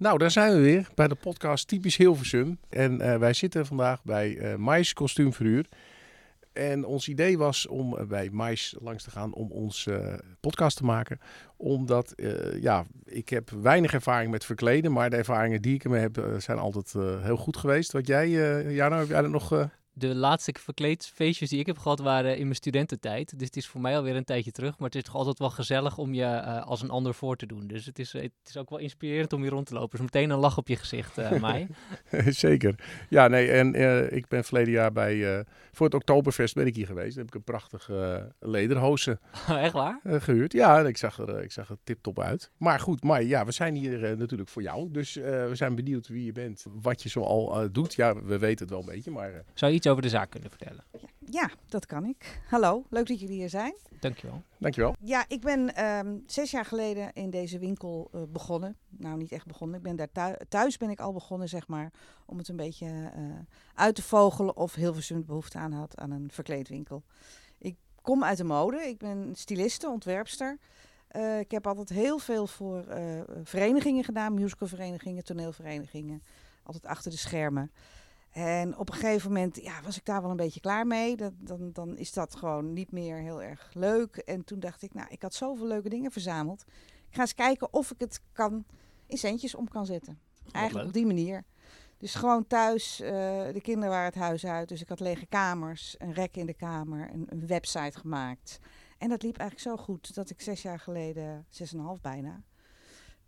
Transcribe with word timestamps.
Nou, 0.00 0.18
daar 0.18 0.30
zijn 0.30 0.52
we 0.52 0.60
weer 0.60 0.88
bij 0.94 1.08
de 1.08 1.14
podcast 1.14 1.68
Typisch 1.68 1.96
Hilversum. 1.96 2.58
En 2.68 3.00
eh, 3.00 3.16
wij 3.16 3.32
zitten 3.32 3.66
vandaag 3.66 4.04
bij 4.04 4.38
eh 4.38 4.56
Mais 4.56 4.92
Kostuumverhuur. 4.92 5.66
En 6.52 6.84
ons 6.84 7.08
idee 7.08 7.38
was 7.38 7.66
om 7.66 7.96
eh, 7.96 8.06
bij 8.06 8.28
Mais 8.32 8.76
langs 8.78 9.04
te 9.04 9.10
gaan 9.10 9.34
om 9.34 9.50
ons 9.50 9.88
podcast 10.40 10.76
te 10.76 10.84
maken. 10.84 11.20
Omdat, 11.56 12.14
ja, 12.60 12.84
ik 13.04 13.28
heb 13.28 13.50
weinig 13.50 13.92
ervaring 13.92 14.30
met 14.30 14.44
verkleden. 14.44 14.92
Maar 14.92 15.10
de 15.10 15.16
ervaringen 15.16 15.62
die 15.62 15.74
ik 15.74 15.84
ermee 15.84 16.00
heb 16.00 16.34
zijn 16.38 16.58
altijd 16.58 16.92
heel 17.22 17.36
goed 17.36 17.56
geweest. 17.56 17.92
Wat 17.92 18.06
jij, 18.06 18.28
Jana, 18.72 18.98
heb 18.98 19.08
jij 19.08 19.22
dat 19.22 19.30
nog... 19.30 19.68
eh, 20.02 20.08
De 20.08 20.14
laatste 20.16 20.54
verkleedfeestjes 20.60 21.48
die 21.48 21.58
ik 21.58 21.66
heb 21.66 21.78
gehad 21.78 21.98
waren 22.00 22.36
in 22.36 22.42
mijn 22.42 22.54
studententijd. 22.54 23.38
Dus 23.38 23.46
het 23.46 23.56
is 23.56 23.66
voor 23.66 23.80
mij 23.80 23.96
alweer 23.96 24.16
een 24.16 24.24
tijdje 24.24 24.50
terug. 24.50 24.78
Maar 24.78 24.86
het 24.88 24.96
is 24.96 25.02
toch 25.02 25.14
altijd 25.14 25.38
wel 25.38 25.50
gezellig 25.50 25.98
om 25.98 26.14
je 26.14 26.24
eh, 26.24 26.62
als 26.66 26.82
een 26.82 26.90
ander 26.90 27.14
voor 27.14 27.36
te 27.36 27.46
doen. 27.46 27.66
Dus 27.66 27.86
het 27.86 27.98
is, 27.98 28.12
het 28.12 28.32
is 28.44 28.56
ook 28.56 28.70
wel 28.70 28.78
inspirerend 28.78 29.32
om 29.32 29.40
hier 29.42 29.50
rond 29.50 29.66
te 29.66 29.74
lopen. 29.74 29.90
Dus 29.90 30.00
meteen 30.00 30.30
een 30.30 30.38
lach 30.38 30.58
op 30.58 30.68
je 30.68 30.76
gezicht, 30.76 31.18
eh 31.18 31.30
Mai. 31.40 31.66
Zeker. 32.26 32.74
Ja, 33.08 33.28
nee, 33.28 33.50
en 33.50 33.74
eh, 33.74 34.12
ik 34.16 34.28
ben 34.28 34.44
verleden 34.44 34.72
jaar 34.72 34.92
bij, 34.92 35.38
eh, 35.38 35.44
voor 35.72 35.86
het 35.86 35.94
Oktoberfest 35.94 36.54
ben 36.54 36.66
ik 36.66 36.74
hier 36.76 36.86
geweest. 36.86 37.08
Dan 37.14 37.18
heb 37.24 37.28
ik 37.28 37.34
een 37.34 37.44
prachtig 37.44 37.88
eh 37.90 38.16
lederhozen 38.38 39.20
Echt 39.48 39.72
waar? 39.72 40.00
eh, 40.02 40.20
gehuurd. 40.20 40.52
Ja, 40.52 40.78
en 40.78 40.86
ik 40.86 40.96
zag 40.96 41.18
er, 41.18 41.34
eh, 41.36 41.42
ik 41.42 41.52
zag 41.52 41.70
er 41.70 41.76
tip-top 41.84 42.20
uit. 42.20 42.50
Maar 42.56 42.80
goed, 42.80 43.02
Mai, 43.02 43.28
ja, 43.28 43.44
we 43.44 43.52
zijn 43.52 43.74
hier 43.74 44.04
eh, 44.04 44.16
natuurlijk 44.16 44.48
voor 44.50 44.62
jou. 44.62 44.88
Dus 44.90 45.16
eh, 45.16 45.24
we 45.24 45.54
zijn 45.54 45.74
benieuwd 45.74 46.08
wie 46.08 46.24
je 46.24 46.32
bent, 46.32 46.64
wat 46.82 47.02
je 47.02 47.08
zo 47.08 47.20
al 47.20 47.60
eh, 47.62 47.68
doet. 47.72 47.94
Ja, 47.94 48.22
we 48.22 48.38
weten 48.38 48.58
het 48.66 48.70
wel 48.70 48.80
een 48.80 48.94
beetje, 48.94 49.10
maar... 49.10 49.32
eh, 49.32 49.40
Zou 49.54 49.70
je 49.70 49.76
iets 49.76 49.86
over 49.90 50.02
de 50.02 50.08
zaak 50.08 50.30
kunnen 50.30 50.50
vertellen? 50.50 50.84
Ja, 51.18 51.50
dat 51.68 51.86
kan 51.86 52.04
ik. 52.04 52.40
Hallo, 52.48 52.84
leuk 52.90 53.06
dat 53.06 53.20
jullie 53.20 53.36
hier 53.36 53.48
zijn. 53.48 53.74
Dankjewel. 54.00 54.42
dankjewel. 54.58 54.94
Ja, 55.00 55.24
ik 55.28 55.40
ben 55.40 55.74
ehm, 55.74 56.18
zes 56.26 56.50
jaar 56.50 56.64
geleden 56.64 57.12
in 57.12 57.30
deze 57.30 57.58
winkel 57.58 58.08
eh, 58.12 58.22
begonnen. 58.28 58.76
Nou, 58.88 59.16
niet 59.16 59.32
echt 59.32 59.46
begonnen. 59.46 59.76
Ik 59.76 59.82
ben 59.82 59.96
daar 59.96 60.12
thuis, 60.12 60.36
thuis 60.48 60.76
ben 60.76 60.90
ik 60.90 61.00
al 61.00 61.12
begonnen, 61.12 61.48
zeg 61.48 61.68
maar. 61.68 61.92
Om 62.26 62.38
het 62.38 62.48
een 62.48 62.56
beetje 62.56 62.86
eh, 63.14 63.22
uit 63.74 63.94
te 63.94 64.02
vogelen 64.02 64.56
of 64.56 64.74
Hilversum 64.74 65.24
behoefte 65.24 65.58
aan 65.58 65.72
had 65.72 65.96
aan 65.96 66.10
een 66.10 66.30
verkleedwinkel. 66.32 67.02
Ik 67.58 67.76
kom 68.02 68.24
uit 68.24 68.36
de 68.36 68.44
mode. 68.44 68.76
Ik 68.76 68.98
ben 68.98 69.34
styliste, 69.34 69.88
ontwerpster. 69.88 70.58
Eh, 71.10 71.38
ik 71.38 71.50
heb 71.50 71.66
altijd 71.66 71.88
heel 71.88 72.18
veel 72.18 72.46
voor 72.46 72.84
eh, 72.84 73.20
verenigingen 73.42 74.04
gedaan. 74.04 74.34
Musicalverenigingen, 74.34 75.24
toneelverenigingen. 75.24 76.22
Altijd 76.62 76.86
achter 76.86 77.10
de 77.10 77.16
schermen. 77.16 77.72
En 78.30 78.78
op 78.78 78.88
een 78.88 78.94
gegeven 78.94 79.32
moment 79.32 79.62
ja, 79.62 79.82
was 79.82 79.96
ik 79.96 80.04
daar 80.04 80.22
wel 80.22 80.30
een 80.30 80.36
beetje 80.36 80.60
klaar 80.60 80.86
mee. 80.86 81.16
Dat, 81.16 81.32
dan, 81.36 81.70
dan 81.72 81.96
is 81.96 82.12
dat 82.12 82.36
gewoon 82.36 82.72
niet 82.72 82.92
meer 82.92 83.16
heel 83.16 83.42
erg 83.42 83.70
leuk. 83.74 84.16
En 84.16 84.44
toen 84.44 84.60
dacht 84.60 84.82
ik, 84.82 84.94
nou, 84.94 85.08
ik 85.10 85.22
had 85.22 85.34
zoveel 85.34 85.66
leuke 85.66 85.88
dingen 85.88 86.10
verzameld. 86.10 86.64
Ik 87.08 87.14
ga 87.14 87.20
eens 87.20 87.34
kijken 87.34 87.72
of 87.72 87.90
ik 87.90 88.00
het 88.00 88.20
kan 88.32 88.64
in 89.06 89.18
centjes 89.18 89.54
om 89.54 89.68
kan 89.68 89.86
zetten. 89.86 90.18
Eigenlijk 90.52 90.74
leuk. 90.74 90.86
op 90.86 90.92
die 90.92 91.06
manier. 91.06 91.44
Dus 91.98 92.14
gewoon 92.14 92.46
thuis, 92.46 93.00
eh, 93.00 93.10
de 93.52 93.60
kinderen 93.62 93.90
waren 93.90 94.06
het 94.06 94.14
huis 94.14 94.46
uit. 94.46 94.68
Dus 94.68 94.80
ik 94.80 94.88
had 94.88 95.00
lege 95.00 95.26
kamers, 95.26 95.94
een 95.98 96.12
rek 96.12 96.36
in 96.36 96.46
de 96.46 96.54
kamer, 96.54 97.10
een, 97.12 97.26
een 97.28 97.46
website 97.46 97.98
gemaakt. 97.98 98.58
En 98.98 99.08
dat 99.08 99.22
liep 99.22 99.36
eigenlijk 99.36 99.78
zo 99.78 99.84
goed 99.84 100.14
dat 100.14 100.30
ik 100.30 100.40
zes 100.40 100.62
jaar 100.62 100.78
geleden, 100.78 101.46
zes 101.48 101.72
en 101.72 101.78
een 101.78 101.84
half 101.84 102.00
bijna... 102.00 102.42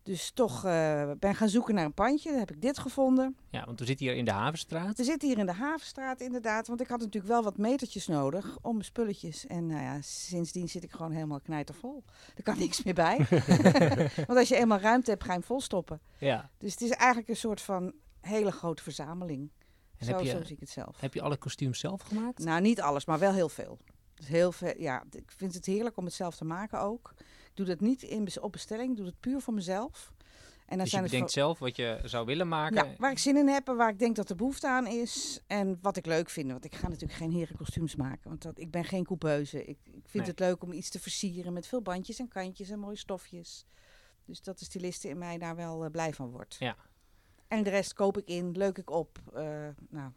Dus 0.03 0.31
toch 0.31 0.65
eh, 0.65 1.11
ben 1.19 1.35
gaan 1.35 1.49
zoeken 1.49 1.75
naar 1.75 1.85
een 1.85 1.95
pandje. 1.95 2.31
Dan 2.31 2.39
heb 2.39 2.51
ik 2.51 2.63
dit 2.63 2.79
gevonden. 2.79 3.37
Ja, 3.51 3.65
want 3.65 3.79
we 3.81 3.87
zitten 3.87 4.07
hier 4.07 4.17
in 4.17 4.25
de 4.25 4.31
Havenstraat. 4.31 4.97
We 4.97 5.05
zitten 5.05 5.29
hier 5.29 5.39
in 5.39 5.47
de 5.47 5.53
Havenstraat 5.53 6.21
inderdaad, 6.21 6.67
want 6.67 6.81
ik 6.81 6.89
had 6.89 6.99
natuurlijk 6.99 7.33
wel 7.33 7.43
wat 7.43 7.57
metertjes 7.57 8.07
nodig 8.07 8.59
om 8.61 8.73
mijn 8.73 8.85
spulletjes. 8.85 9.47
En 9.47 9.67
nou 9.67 9.83
ja, 9.83 9.99
sindsdien 10.03 10.69
zit 10.69 10.83
ik 10.83 10.93
gewoon 10.93 11.13
helemaal 11.13 11.41
knijtervol. 11.41 12.05
Er 12.37 12.43
kan 12.43 12.59
niks 12.59 12.83
meer 12.83 12.95
bij. 12.95 13.27
want 14.27 14.39
als 14.39 14.49
je 14.49 14.57
eenmaal 14.57 14.79
ruimte 14.79 15.11
hebt, 15.11 15.23
ga 15.23 15.29
je 15.29 15.39
hem 15.39 15.47
volstoppen. 15.47 16.01
Ja. 16.19 16.51
Dus 16.59 16.73
het 16.73 16.81
is 16.81 16.91
eigenlijk 16.91 17.29
een 17.29 17.37
soort 17.37 17.61
van 17.61 17.93
hele 18.21 18.53
grote 18.53 18.83
verzameling. 18.83 19.51
En 19.97 20.07
Zo, 20.07 20.13
heb, 20.13 20.27
zo 20.27 20.39
je, 20.39 20.45
zie 20.45 20.55
ik 20.55 20.61
het 20.61 20.71
zelf. 20.71 21.01
heb 21.01 21.15
je 21.15 21.23
alle 21.23 21.37
kostuums 21.37 21.79
zelf 21.79 22.03
gemaakt? 22.03 22.39
Nou, 22.39 22.61
niet 22.61 22.81
alles, 22.81 23.05
maar 23.05 23.19
wel 23.19 23.33
heel 23.33 23.49
veel. 23.49 23.79
Dus 24.15 24.29
heel 24.29 24.53
veel 24.53 24.75
ja, 24.79 25.05
ik 25.11 25.33
vind 25.37 25.55
het 25.55 25.67
heerlijk 25.67 25.97
om 25.97 26.05
het 26.05 26.15
zelf 26.15 26.37
te 26.37 26.45
maken 26.45 26.81
ook. 26.81 27.15
Doe 27.55 27.67
dat 27.67 27.81
niet 27.81 28.03
in, 28.03 28.29
op 28.41 28.53
bestelling, 28.53 28.97
doe 28.97 29.07
het 29.07 29.21
puur 29.21 29.41
voor 29.41 29.55
mezelf. 29.55 30.13
En 30.67 30.79
dan 30.79 30.87
dus 30.87 30.97
je 30.97 31.03
bedenkt 31.03 31.31
zelf 31.31 31.59
wat 31.59 31.77
je 31.77 32.01
zou 32.05 32.27
willen 32.27 32.49
maken. 32.49 32.75
Ja, 32.89 32.95
waar 32.99 33.11
ik 33.11 33.19
zin 33.19 33.37
in 33.37 33.49
heb 33.49 33.69
en 33.69 33.77
waar 33.77 33.91
ik 33.91 33.99
denk 33.99 34.17
dat 34.17 34.31
er 34.31 34.37
behoefte 34.37 34.69
aan 34.69 34.87
is. 34.87 35.41
En 35.47 35.79
wat 35.83 35.97
ik 35.97 36.07
leuk 36.07 36.31
vind. 36.31 36.51
Want 36.51 36.65
ik 36.65 36.75
ga 36.75 36.89
natuurlijk 36.89 37.19
geen 37.19 37.33
herenkostuums 37.33 37.97
maken. 37.97 38.29
Want 38.29 38.43
dat, 38.43 38.59
ik 38.59 38.71
ben 38.71 38.85
geen 38.85 39.05
coupeuse. 39.05 39.65
Ik, 39.65 39.79
ik 39.85 39.93
vind 39.93 40.13
Nee. 40.13 40.27
het 40.27 40.39
leuk 40.39 40.63
om 40.63 40.73
iets 40.73 40.91
te 40.91 41.01
versieren 41.01 41.53
met 41.53 41.67
veel 41.67 41.83
bandjes 41.83 42.19
en 42.19 42.29
kantjes 42.29 42.71
en 42.71 42.79
mooie 42.79 42.97
stofjes. 42.97 43.67
Dus 44.25 44.43
dat 44.43 44.59
de 44.59 44.65
styliste 44.65 45.09
in 45.09 45.19
mij 45.19 45.39
daar 45.39 45.57
wel 45.57 45.85
eh, 45.85 45.91
blij 45.91 46.13
van 46.13 46.31
wordt. 46.31 46.57
Ja. 46.59 46.77
En 47.49 47.63
de 47.63 47.71
rest 47.71 47.93
koop 47.93 48.19
ik 48.19 48.27
in, 48.29 48.51
leuk 48.51 48.79
ik 48.79 48.91
op. 48.91 49.19
Eh, 49.35 49.69
nou, 49.89 50.11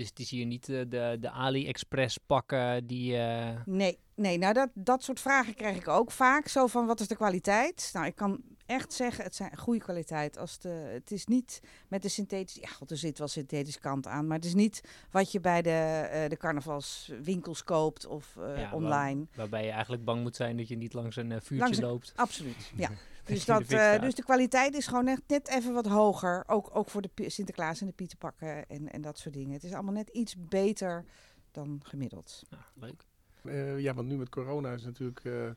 Dus 0.00 0.08
het 0.08 0.18
is 0.18 0.30
hier 0.30 0.46
niet 0.46 0.68
eh, 0.68 0.80
de, 0.88 1.16
de 1.20 1.30
AliExpress 1.30 2.18
pakken 2.26 2.86
die... 2.86 3.16
eh, 3.16 3.56
nee, 3.64 3.98
nee 4.14 4.38
nou 4.38 4.52
dat, 4.54 4.68
dat 4.74 5.02
soort 5.02 5.20
vragen 5.20 5.54
krijg 5.54 5.76
ik 5.76 5.88
ook 5.88 6.10
vaak. 6.10 6.48
Zo 6.48 6.66
van, 6.66 6.86
wat 6.86 7.00
is 7.00 7.08
de 7.08 7.16
kwaliteit? 7.16 7.90
Nou, 7.92 8.06
ik 8.06 8.14
kan 8.14 8.40
echt 8.66 8.92
zeggen, 8.92 9.24
het 9.24 9.34
zijn 9.34 9.56
goede 9.58 9.80
kwaliteit. 9.80 10.38
Als 10.38 10.58
de, 10.58 10.68
het 10.68 11.10
is 11.10 11.26
niet 11.26 11.60
met 11.88 12.02
de 12.02 12.08
synthetische... 12.08 12.60
Ja, 12.60 12.68
god, 12.68 12.90
er 12.90 12.96
zit 12.96 13.18
wel 13.18 13.28
synthetische 13.28 13.80
kant 13.80 14.06
aan. 14.06 14.26
Maar 14.26 14.36
het 14.36 14.44
is 14.46 14.54
niet 14.54 14.80
wat 15.10 15.32
je 15.32 15.40
bij 15.40 15.62
de, 15.62 15.70
eh, 16.10 16.28
de 16.28 16.36
carnavalswinkels 16.36 17.64
koopt 17.64 18.06
of 18.06 18.34
waar- 18.34 18.74
online. 18.74 19.26
waarbij 19.34 19.64
je 19.64 19.70
eigenlijk 19.70 20.04
bang 20.04 20.22
moet 20.22 20.36
zijn 20.36 20.56
dat 20.56 20.68
je 20.68 20.76
niet 20.76 20.92
langs 20.94 21.16
een 21.16 21.30
vuurtje 21.30 21.56
Langs 21.56 21.78
een- 21.78 21.84
loopt. 21.84 22.12
Absoluut, 22.16 22.72
ja. 22.76 22.90
Dus, 23.30 23.44
de 23.44 23.52
dat, 23.52 23.64
fik 23.64 23.78
eh, 23.78 24.00
dus 24.00 24.14
de 24.14 24.24
kwaliteit 24.24 24.74
is 24.74 24.86
gewoon 24.86 25.08
echt 25.08 25.22
net 25.26 25.48
even 25.48 25.72
wat 25.72 25.86
hoger. 25.86 26.44
Ook, 26.46 26.70
ook 26.72 26.90
voor 26.90 27.02
de 27.02 27.10
Sinterklaas 27.30 27.80
en 27.80 27.86
de 27.86 27.92
Pieterpakken 27.92 28.66
en, 28.66 28.92
en 28.92 29.00
dat 29.00 29.18
soort 29.18 29.34
dingen. 29.34 29.52
Het 29.52 29.64
is 29.64 29.72
allemaal 29.72 29.94
net 29.94 30.08
iets 30.08 30.34
beter 30.38 31.04
dan 31.50 31.80
gemiddeld. 31.84 32.42
Nou, 32.50 32.62
leuk. 32.74 33.04
Eh, 33.44 33.78
ja, 33.78 33.94
want 33.94 34.08
nu 34.08 34.16
met 34.16 34.28
corona 34.28 34.72
is 34.72 34.84
het 34.84 34.98
natuurlijk 34.98 35.24
eh, 35.24 35.50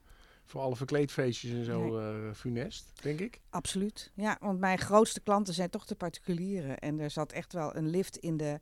voor 0.45 0.62
alle 0.62 0.75
verkleedfeestjes 0.75 1.51
en 1.51 1.66
zo 1.66 1.97
eh, 1.97 2.33
funest, 2.33 2.91
denk 3.01 3.19
ik. 3.19 3.41
Absoluut. 3.50 4.12
Ja, 4.13 4.38
want 4.39 4.59
mijn 4.59 4.78
grootste 4.78 5.22
klanten 5.22 5.53
zijn 5.53 5.69
toch 5.69 5.85
de 5.85 5.95
particulieren. 5.95 6.79
En 6.79 7.00
er 7.00 7.12
zat 7.12 7.31
echt 7.31 7.53
wel 7.53 7.75
een 7.75 7.89
lift 7.89 8.17
in 8.17 8.38
de, 8.38 8.59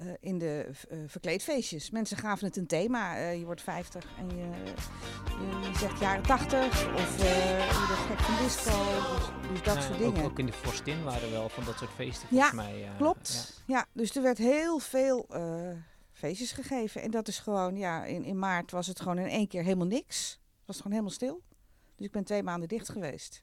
eh, 0.00 0.06
in 0.20 0.38
de 0.38 0.70
eh, 0.88 0.98
verkleedfeestjes. 1.06 1.90
Mensen 1.90 2.16
gaven 2.16 2.46
het 2.46 2.56
een 2.56 2.66
thema. 2.66 3.16
Eh, 3.16 3.38
je 3.38 3.44
wordt 3.44 3.62
50 3.62 4.04
en 4.18 4.28
je, 4.36 4.44
je, 5.70 5.78
zegt 5.78 6.00
jaren 6.00 6.22
80. 6.22 6.94
Of 6.94 7.16
je 7.16 7.22
bent 7.88 7.98
gek 7.98 8.18
van 8.20 8.44
disco. 8.44 8.70
Dus, 9.18 9.48
dus 9.52 9.62
dat 9.62 9.82
soort 9.82 10.02
ook- 10.02 10.14
dingen. 10.14 10.24
Ook, 10.30 10.38
in 10.38 10.46
de 10.46 10.52
Forstin 10.52 11.02
waren 11.04 11.30
wel 11.30 11.48
van 11.48 11.64
dat 11.64 11.78
soort 11.78 11.90
feesten 11.90 12.28
Ja, 12.30 12.48
volgens 12.50 12.70
mij. 12.70 12.84
eh, 12.84 12.96
Klopt. 12.96 13.62
Ja. 13.66 13.86
dus 13.92 14.16
er 14.16 14.22
werd 14.22 14.38
heel 14.38 14.78
veel 14.78 15.26
feestjes 16.12 16.52
gegeven. 16.52 17.02
En 17.02 17.10
dat 17.10 17.28
is 17.28 17.38
gewoon, 17.38 17.76
ja, 17.76 18.04
in, 18.04 18.24
in 18.24 18.38
maart 18.38 18.70
was 18.70 18.86
het 18.86 19.00
gewoon 19.00 19.18
in 19.18 19.26
één 19.28 19.48
keer 19.48 19.62
helemaal 19.62 19.86
niks. 19.86 20.30
Het 20.30 20.66
was 20.66 20.76
gewoon 20.76 20.92
helemaal 20.92 21.14
stil. 21.14 21.42
Dus 21.96 22.06
ik 22.06 22.12
ben 22.12 22.24
twee 22.24 22.42
maanden 22.42 22.68
dicht 22.68 22.88
geweest. 22.88 23.42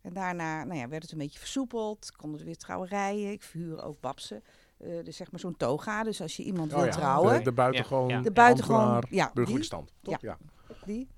En 0.00 0.12
daarna 0.12 0.64
nou 0.64 0.78
ja, 0.78 0.88
werd 0.88 1.02
het 1.02 1.12
een 1.12 1.18
beetje 1.18 1.38
versoepeld. 1.38 2.12
Konden 2.16 2.40
er 2.40 2.46
weer 2.46 2.56
trouwerijen. 2.56 3.30
Ik 3.32 3.42
verhuur 3.42 3.82
ook 3.84 4.00
babsen. 4.00 4.42
Eh, 4.78 5.04
dus 5.04 5.16
zeg 5.16 5.30
maar 5.30 5.40
zo'n 5.40 5.56
toga. 5.56 6.02
Dus 6.02 6.20
als 6.20 6.36
je 6.36 6.42
iemand 6.42 6.70
wil 6.70 6.80
Oh 6.80 6.86
ja, 6.86 6.90
trouwen. 6.92 7.38
De, 7.38 7.42
de 7.42 7.52
buitengewoon 7.52 8.08
Ja, 8.08 8.16
ja. 8.16 8.22
De 8.22 8.30
buitengewoon, 8.32 9.02
ja, 9.10 9.32
stand, 9.60 9.92
toch? 10.02 10.20
Ja. 10.20 10.38
Die. 10.84 11.08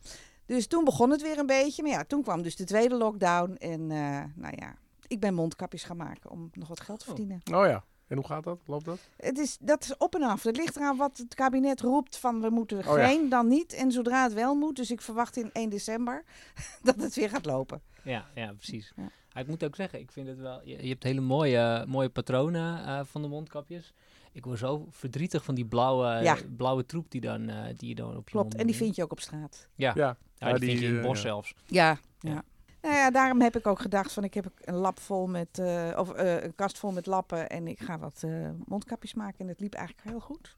Dus 0.46 0.66
toen 0.66 0.84
begon 0.84 1.10
het 1.10 1.22
weer 1.22 1.38
een 1.38 1.46
beetje. 1.46 1.82
Maar 1.82 1.90
ja, 1.92 2.04
toen 2.04 2.22
kwam 2.22 2.42
dus 2.42 2.56
de 2.56 2.64
tweede 2.64 2.94
lockdown. 2.96 3.54
En 3.54 3.80
eh, 3.90 4.22
nou 4.34 4.54
ja, 4.56 4.76
ik 5.06 5.20
ben 5.20 5.34
mondkapjes 5.34 5.84
gaan 5.84 5.96
maken 5.96 6.30
om 6.30 6.50
nog 6.52 6.68
wat 6.68 6.80
geld 6.80 6.98
te 6.98 7.04
Oh. 7.10 7.14
verdienen. 7.16 7.40
Oh 7.54 7.66
ja. 7.66 7.84
En 8.06 8.16
hoe 8.16 8.26
gaat 8.26 8.44
dat? 8.44 8.58
Loopt 8.66 8.84
dat? 8.84 8.98
Het 9.16 9.38
is, 9.38 9.56
dat 9.60 9.82
is 9.82 9.96
op 9.96 10.14
en 10.14 10.22
af. 10.22 10.42
Het 10.42 10.56
ligt 10.56 10.76
eraan 10.76 10.96
wat 10.96 11.16
het 11.18 11.34
kabinet 11.34 11.80
roept 11.80 12.16
van 12.18 12.40
we 12.40 12.50
moeten 12.50 12.78
Oh 12.78 12.96
ja. 12.98 13.06
geen, 13.06 13.28
dan 13.28 13.48
niet. 13.48 13.72
En 13.72 13.92
zodra 13.92 14.22
het 14.22 14.32
wel 14.32 14.54
moet, 14.54 14.76
dus 14.76 14.90
ik 14.90 15.00
verwacht 15.00 15.36
in 15.36 15.50
1 15.52 15.68
december 15.70 16.24
dat 16.82 16.96
het 17.00 17.14
weer 17.14 17.28
gaat 17.30 17.46
lopen. 17.46 17.82
Ja, 18.02 18.26
ja, 18.34 18.52
precies. 18.52 18.92
Ja. 18.96 19.08
Ik 19.38 19.46
moet 19.46 19.64
ook 19.64 19.76
zeggen, 19.76 20.00
ik 20.00 20.12
vind 20.12 20.28
het 20.28 20.38
wel. 20.38 20.60
Je, 20.64 20.82
je 20.82 20.88
hebt 20.88 21.02
hele 21.02 21.20
mooie, 21.20 21.84
mooie 21.88 22.08
patronen 22.08 22.84
eh, 22.86 23.00
van 23.04 23.22
de 23.22 23.28
mondkapjes. 23.28 23.92
Ik 24.32 24.44
word 24.44 24.58
zo 24.58 24.86
verdrietig 24.90 25.44
van 25.44 25.54
die 25.54 25.64
blauwe, 25.66 26.22
Ja. 26.22 26.36
blauwe 26.56 26.86
troep 26.86 27.10
die, 27.10 27.20
dan, 27.20 27.48
eh, 27.48 27.64
die 27.76 27.88
je 27.88 27.94
dan 27.94 28.08
op 28.16 28.24
je 28.24 28.30
Klopt. 28.30 28.48
mond 28.48 28.54
En 28.60 28.66
die 28.66 28.76
vind 28.76 28.96
je 28.96 29.02
ook 29.02 29.12
op 29.12 29.20
straat. 29.20 29.68
Ja, 29.74 29.92
Ja. 29.96 30.16
ja, 30.36 30.48
Ja, 30.48 30.50
die, 30.50 30.60
die, 30.60 30.68
vind 30.68 30.80
je 30.80 30.86
in 30.86 30.92
het 30.94 31.02
eh, 31.02 31.08
bos 31.08 31.16
ja. 31.16 31.22
zelfs. 31.28 31.54
Ja, 31.66 31.98
Ja. 32.20 32.30
ja. 32.30 32.42
Nou 32.82 32.94
ja, 32.94 33.10
daarom 33.10 33.40
heb 33.40 33.56
ik 33.56 33.66
ook 33.66 33.80
gedacht 33.80 34.12
van 34.12 34.24
ik 34.24 34.34
heb 34.34 34.50
een 34.60 34.74
lap 34.74 35.00
vol 35.00 35.26
met, 35.26 35.58
eh, 35.58 35.92
of 35.96 36.12
eh, 36.12 36.42
een 36.42 36.54
kast 36.54 36.78
vol 36.78 36.92
met 36.92 37.06
lappen 37.06 37.48
en 37.48 37.66
ik 37.68 37.80
ga 37.80 37.98
wat 37.98 38.22
eh, 38.24 38.50
mondkapjes 38.64 39.14
maken. 39.14 39.38
En 39.38 39.48
het 39.48 39.60
liep 39.60 39.74
eigenlijk 39.74 40.08
heel 40.08 40.20
goed. 40.20 40.56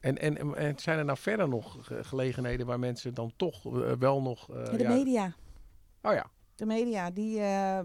En, 0.00 0.18
en, 0.18 0.38
en- 0.38 0.56
en 0.56 0.78
zijn 0.78 0.98
er 0.98 1.04
nou 1.04 1.18
verder 1.18 1.48
nog 1.48 1.76
ge- 1.80 2.04
gelegenheden 2.04 2.66
waar 2.66 2.78
mensen 2.78 3.14
dan 3.14 3.32
toch 3.36 3.62
wel 3.98 4.22
nog... 4.22 4.50
eh, 4.50 4.64
Ja, 4.64 4.70
de 4.70 4.78
ja- 4.82 4.88
media. 4.88 5.32
Oh 6.02 6.12
ja. 6.12 6.26
De 6.54 6.66
media, 6.66 7.10
die, 7.10 7.40
eh, 7.40 7.80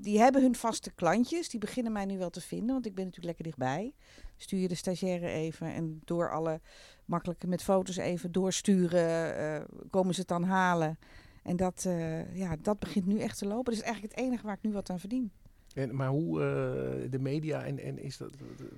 die 0.00 0.18
hebben 0.18 0.42
hun 0.42 0.54
vaste 0.54 0.90
klantjes. 0.90 1.48
Die 1.48 1.60
beginnen 1.60 1.92
mij 1.92 2.04
nu 2.04 2.18
wel 2.18 2.30
te 2.30 2.40
vinden, 2.40 2.72
want 2.72 2.86
ik 2.86 2.94
ben 2.94 3.04
natuurlijk 3.04 3.38
lekker 3.38 3.44
dichtbij. 3.44 3.94
Stuur 4.36 4.60
je 4.60 4.68
de 4.68 4.74
stagiaire 4.74 5.28
even 5.28 5.74
en 5.74 6.00
door 6.04 6.30
alle 6.30 6.60
makkelijke 7.04 7.46
met 7.46 7.62
foto's 7.62 7.96
even 7.96 8.32
doorsturen, 8.32 9.36
eh, 9.36 9.64
komen 9.90 10.14
ze 10.14 10.20
het 10.20 10.28
dan 10.28 10.44
halen. 10.44 10.98
En 11.42 11.56
dat, 11.56 11.84
eh, 11.86 12.36
ja, 12.36 12.56
dat 12.62 12.78
begint 12.78 13.06
nu 13.06 13.18
echt 13.18 13.38
te 13.38 13.46
lopen. 13.46 13.64
Dat 13.64 13.82
is 13.82 13.88
eigenlijk 13.88 14.14
het 14.14 14.24
enige 14.24 14.46
waar 14.46 14.56
ik 14.56 14.62
nu 14.62 14.72
wat 14.72 14.90
aan 14.90 15.00
verdien. 15.00 15.32
En, 15.74 15.96
maar 15.96 16.08
hoe 16.08 16.40
eh, 16.40 17.10
de 17.10 17.18
media 17.18 17.64
en, 17.64 17.78
en 17.78 17.98
is 17.98 18.16
dat 18.16 18.30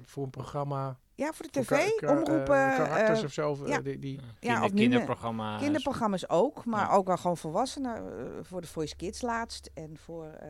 voor 0.03 0.25
een 0.25 0.31
programma? 0.31 0.99
Ja, 1.15 1.33
voor 1.33 1.47
de 1.51 1.61
tv, 1.61 1.95
ka- 1.97 2.11
omroepen. 2.11 2.71
eh, 2.71 2.77
karakters 2.77 3.19
eh, 3.19 3.25
of 3.25 3.33
zo? 3.33 3.65
eh, 3.65 3.69
ja. 3.69 3.81
die, 3.81 3.99
die, 3.99 4.21
Ja, 4.21 4.27
Kinder- 4.41 4.63
of 4.63 4.73
nu, 4.73 4.83
eh, 4.83 4.89
kinderprogramma's. 4.89 5.63
Kinderprogramma's 5.63 6.29
ook, 6.29 6.65
maar 6.65 6.87
Ja. 6.89 6.93
ook 6.93 7.07
wel 7.07 7.17
gewoon 7.17 7.37
volwassenen. 7.37 7.97
eh, 7.97 8.27
voor 8.43 8.61
de 8.61 8.67
Voice 8.67 8.97
Kids 8.97 9.23
laatst. 9.23 9.71
En 9.75 9.99
voor 9.99 10.27
eh, 10.27 10.49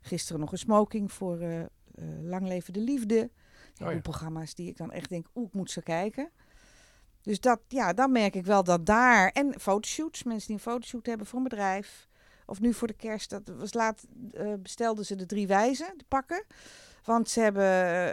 gisteren 0.00 0.40
nog 0.40 0.52
een 0.52 0.58
smoking 0.58 1.12
voor 1.12 1.38
eh, 1.40 1.60
eh, 1.60 1.66
Lang 2.22 2.46
Leven 2.48 2.72
de 2.72 2.80
Liefde. 2.80 3.30
Ja, 3.74 3.86
Oh 3.86 3.92
ja. 3.92 4.00
Programma's 4.00 4.54
die 4.54 4.68
ik 4.68 4.76
dan 4.76 4.92
echt 4.92 5.08
denk, 5.08 5.26
oeh, 5.34 5.46
ik 5.46 5.54
moet 5.54 5.70
ze 5.70 5.82
kijken. 5.82 6.30
Dus 7.22 7.40
dat, 7.40 7.60
ja, 7.68 7.92
dan 7.92 8.12
merk 8.12 8.34
ik 8.34 8.44
wel 8.46 8.64
dat 8.64 8.86
daar... 8.86 9.28
En 9.30 9.60
fotoshoots, 9.60 10.22
mensen 10.22 10.46
die 10.46 10.56
een 10.56 10.62
fotoshoot 10.72 11.06
hebben 11.06 11.26
voor 11.26 11.38
een 11.38 11.44
bedrijf. 11.48 12.08
Of 12.46 12.60
nu 12.60 12.72
voor 12.74 12.86
de 12.88 12.94
kerst, 12.94 13.30
dat 13.30 13.42
was 13.56 13.74
laat, 13.74 14.04
eh, 14.32 14.52
bestelden 14.58 15.04
ze 15.06 15.16
de 15.16 15.26
drie 15.26 15.46
wijzen, 15.46 15.94
de 15.96 16.04
pakken. 16.08 16.44
Want 17.04 17.30
ze 17.30 17.40
hebben 17.40 17.64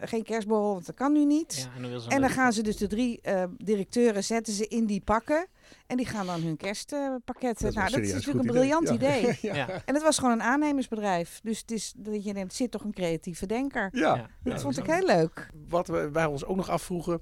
eh, 0.02 0.08
geen 0.10 0.24
kerstborrel, 0.24 0.74
want 0.74 0.86
dat 0.86 0.96
kan 0.96 1.14
nu 1.14 1.26
niet. 1.26 1.70
Ja, 1.76 1.84
en 1.84 1.92
dan, 1.92 2.24
En 2.24 2.30
gaan 2.30 2.54
ze 2.54 2.64
dus 2.64 2.78
de 2.78 2.88
drie 2.88 3.22
eh, 3.22 3.44
directeuren 3.58 4.24
zetten 4.24 4.54
ze 4.54 4.68
in 4.68 4.86
die 4.86 5.02
pakken. 5.02 5.48
En 5.88 5.98
die 5.98 6.06
gaan 6.06 6.26
dan 6.26 6.42
hun 6.42 6.58
kerstpakketten. 6.58 7.74
nou, 7.74 7.92
dat 7.92 8.00
is 8.00 8.14
natuurlijk 8.14 8.40
een 8.46 8.52
briljant 8.52 8.90
idee. 8.90 9.38
ja. 9.42 9.56
Ja. 9.56 9.68
En 9.86 9.94
het 9.94 10.04
was 10.04 10.18
gewoon 10.18 10.34
een 10.34 10.42
aannemersbedrijf. 10.42 11.40
Dus 11.44 11.60
het 11.60 11.72
is 11.72 11.94
dat 11.98 12.24
je 12.24 12.34
denkt, 12.34 12.54
zit 12.54 12.72
toch 12.72 12.84
een 12.84 12.94
creatieve 12.94 13.46
denker. 13.46 13.90
Ja. 13.92 14.16
Ja. 14.16 14.30
Dat 14.44 14.54
Ja, 14.54 14.60
vond 14.60 14.78
ik 14.78 14.86
heel 14.86 15.06
leuk. 15.06 15.50
Wat 15.68 15.88
we, 15.88 16.10
wij 16.12 16.26
ons 16.26 16.46
ook 16.46 16.56
nog 16.56 16.70
afvroegen, 16.70 17.22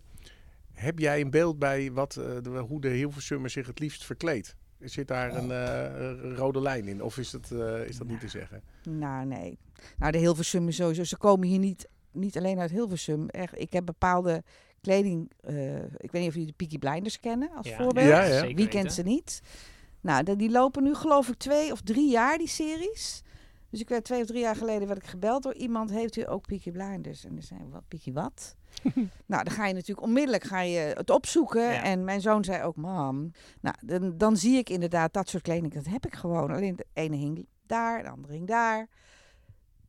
heb 0.73 0.99
jij 0.99 1.21
een 1.21 1.29
beeld 1.29 1.59
bij 1.59 1.91
wat, 1.91 2.15
eh, 2.15 2.25
de, 2.41 2.49
hoe 2.49 2.81
de 2.81 2.89
Hilversummer 2.89 3.49
zich 3.49 3.67
het 3.67 3.79
liefst 3.79 4.05
verkleedt? 4.05 4.55
Zit 4.79 5.07
daar 5.07 5.35
een 5.35 5.51
eh, 5.51 6.35
rode 6.35 6.61
lijn 6.61 6.87
in 6.87 7.03
of 7.03 7.17
is 7.17 7.29
dat, 7.29 7.51
eh, 7.51 7.85
is 7.87 7.97
dat 7.97 8.07
niet 8.07 8.19
te 8.19 8.27
zeggen? 8.27 8.61
Nou, 8.83 9.25
nee. 9.25 9.57
Nou, 9.97 10.11
de 10.11 10.17
Hilversum 10.17 10.71
sowieso. 10.71 11.03
Ze 11.03 11.17
komen 11.17 11.47
hier 11.47 11.59
niet, 11.59 11.87
niet 12.11 12.37
alleen 12.37 12.59
uit 12.59 12.71
Hilversum. 12.71 13.27
Echt, 13.29 13.59
ik 13.59 13.73
heb 13.73 13.85
bepaalde 13.85 14.43
kleding. 14.81 15.31
eh, 15.41 15.75
ik 15.83 16.11
weet 16.11 16.21
niet 16.21 16.27
of 16.27 16.33
jullie 16.33 16.45
de 16.47 16.53
Peaky 16.53 16.77
Blinders 16.77 17.19
kennen 17.19 17.49
als 17.55 17.67
Ja, 17.67 17.77
voorbeeld. 17.77 18.07
Ja, 18.07 18.23
ja. 18.23 18.39
zeker 18.39 18.55
Wie 18.55 18.67
kent 18.67 18.93
ze 18.93 19.01
niet? 19.01 19.41
Nou, 20.01 20.35
die 20.35 20.49
lopen 20.51 20.83
nu 20.83 20.95
geloof 20.95 21.27
ik 21.29 21.35
twee 21.37 21.71
of 21.71 21.81
drie 21.81 22.09
jaar, 22.09 22.37
die 22.37 22.47
series. 22.47 23.23
Dus 23.69 23.79
ik 23.79 23.89
werd 23.89 24.03
twee 24.03 24.21
of 24.21 24.27
drie 24.27 24.41
jaar 24.41 24.55
geleden 24.55 24.87
werd 24.87 25.03
ik 25.03 25.09
gebeld 25.09 25.43
door 25.43 25.53
iemand. 25.53 25.89
Heeft 25.89 26.15
u 26.15 26.29
ook 26.29 26.47
Peaky 26.47 26.71
Blinders? 26.71 27.25
En 27.25 27.33
dan 27.33 27.43
zei 27.43 27.59
wat, 27.69 27.83
Peaky 27.87 28.13
wat? 28.13 28.55
nou, 29.25 29.43
dan 29.43 29.53
ga 29.53 29.65
je 29.65 29.73
natuurlijk 29.73 30.07
onmiddellijk 30.07 30.43
ga 30.43 30.61
je 30.61 30.79
het 30.79 31.09
opzoeken. 31.09 31.61
Ja. 31.61 31.83
En 31.83 32.03
mijn 32.03 32.21
zoon 32.21 32.43
zei 32.43 32.63
ook, 32.63 32.75
mam. 32.75 33.31
Nou, 33.61 33.75
dan, 33.81 34.17
dan 34.17 34.37
zie 34.37 34.57
ik 34.57 34.69
inderdaad 34.69 35.13
dat 35.13 35.29
soort 35.29 35.43
kleding. 35.43 35.73
Dat 35.73 35.85
heb 35.85 36.05
ik 36.05 36.15
gewoon. 36.15 36.51
Alleen 36.51 36.75
de 36.75 36.85
ene 36.93 37.15
hing 37.15 37.47
daar, 37.65 38.03
de 38.03 38.09
andere 38.09 38.33
hing 38.33 38.47
daar. 38.47 38.87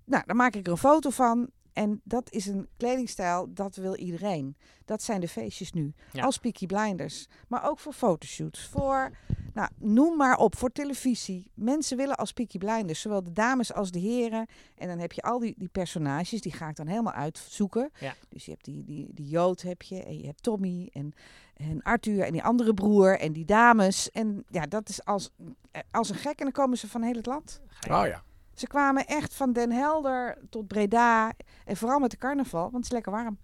Nou, 0.05 0.23
dan 0.27 0.37
maak 0.37 0.55
ik 0.55 0.67
er 0.67 0.73
een 0.73 0.79
foto 0.79 1.11
van. 1.11 1.50
En 1.81 2.00
dat 2.05 2.32
is 2.32 2.47
een 2.47 2.69
kledingstijl, 2.77 3.53
dat 3.53 3.77
wil 3.77 3.97
iedereen. 3.97 4.56
Dat 4.85 5.03
zijn 5.03 5.21
de 5.21 5.29
feestjes 5.29 5.73
nu. 5.73 5.94
Ja. 6.12 6.25
Als 6.25 6.38
Peaky 6.38 6.67
Blinders. 6.67 7.27
Maar 7.49 7.69
ook 7.69 7.79
voor 7.79 7.93
fotoshoots. 7.93 8.67
Voor, 8.67 9.11
nou, 9.55 9.69
noem 9.79 10.17
maar 10.17 10.37
op, 10.37 10.56
voor 10.56 10.73
televisie. 10.73 11.50
Mensen 11.55 11.97
willen 11.97 12.17
als 12.17 12.32
Peaky 12.32 12.59
Blinders. 12.59 13.00
Zowel 13.00 13.23
de 13.23 13.32
dames 13.32 13.73
als 13.73 13.91
de 13.91 13.99
heren. 13.99 14.47
En 14.75 14.88
dan 14.88 14.99
heb 14.99 15.12
je 15.12 15.23
al 15.23 15.38
die, 15.38 15.55
die 15.56 15.69
personages. 15.69 16.41
Die 16.41 16.53
ga 16.53 16.69
ik 16.69 16.77
dan 16.77 16.87
helemaal 16.87 17.12
uitzoeken. 17.12 17.91
Ja. 18.00 18.15
Dus 18.29 18.44
je 18.44 18.50
hebt 18.50 18.65
die, 18.65 18.85
die, 18.85 19.09
die 19.15 19.29
Jood 19.29 19.62
heb 19.62 19.82
je. 19.82 20.03
En 20.03 20.19
je 20.19 20.27
hebt 20.27 20.43
Tommy. 20.43 20.91
En, 20.93 21.12
en 21.56 21.82
Arthur. 21.82 22.21
En 22.21 22.32
die 22.32 22.43
andere 22.43 22.75
broer. 22.75 23.19
En 23.19 23.32
die 23.32 23.44
dames. 23.44 24.11
En 24.11 24.44
ja, 24.49 24.67
dat 24.67 24.88
is 24.88 25.05
als, 25.05 25.31
eh, 25.71 25.82
als 25.91 26.09
een 26.09 26.17
gek. 26.17 26.38
En 26.38 26.44
dan 26.44 26.53
komen 26.53 26.79
ze 26.79 26.88
van 26.88 27.03
heel 27.03 27.17
het 27.17 27.27
land. 27.27 27.61
Oh 27.91 28.06
ja. 28.06 28.23
Ze 28.60 28.66
kwamen 28.66 29.06
echt 29.06 29.34
van 29.34 29.52
Den 29.52 29.72
Helder 29.72 30.38
tot 30.50 30.66
Breda. 30.66 31.32
En 31.64 31.76
vooral 31.76 31.98
met 31.98 32.10
de 32.10 32.16
carnaval, 32.16 32.62
want 32.62 32.74
het 32.74 32.84
is 32.84 32.90
lekker 32.90 33.12
warm. 33.12 33.38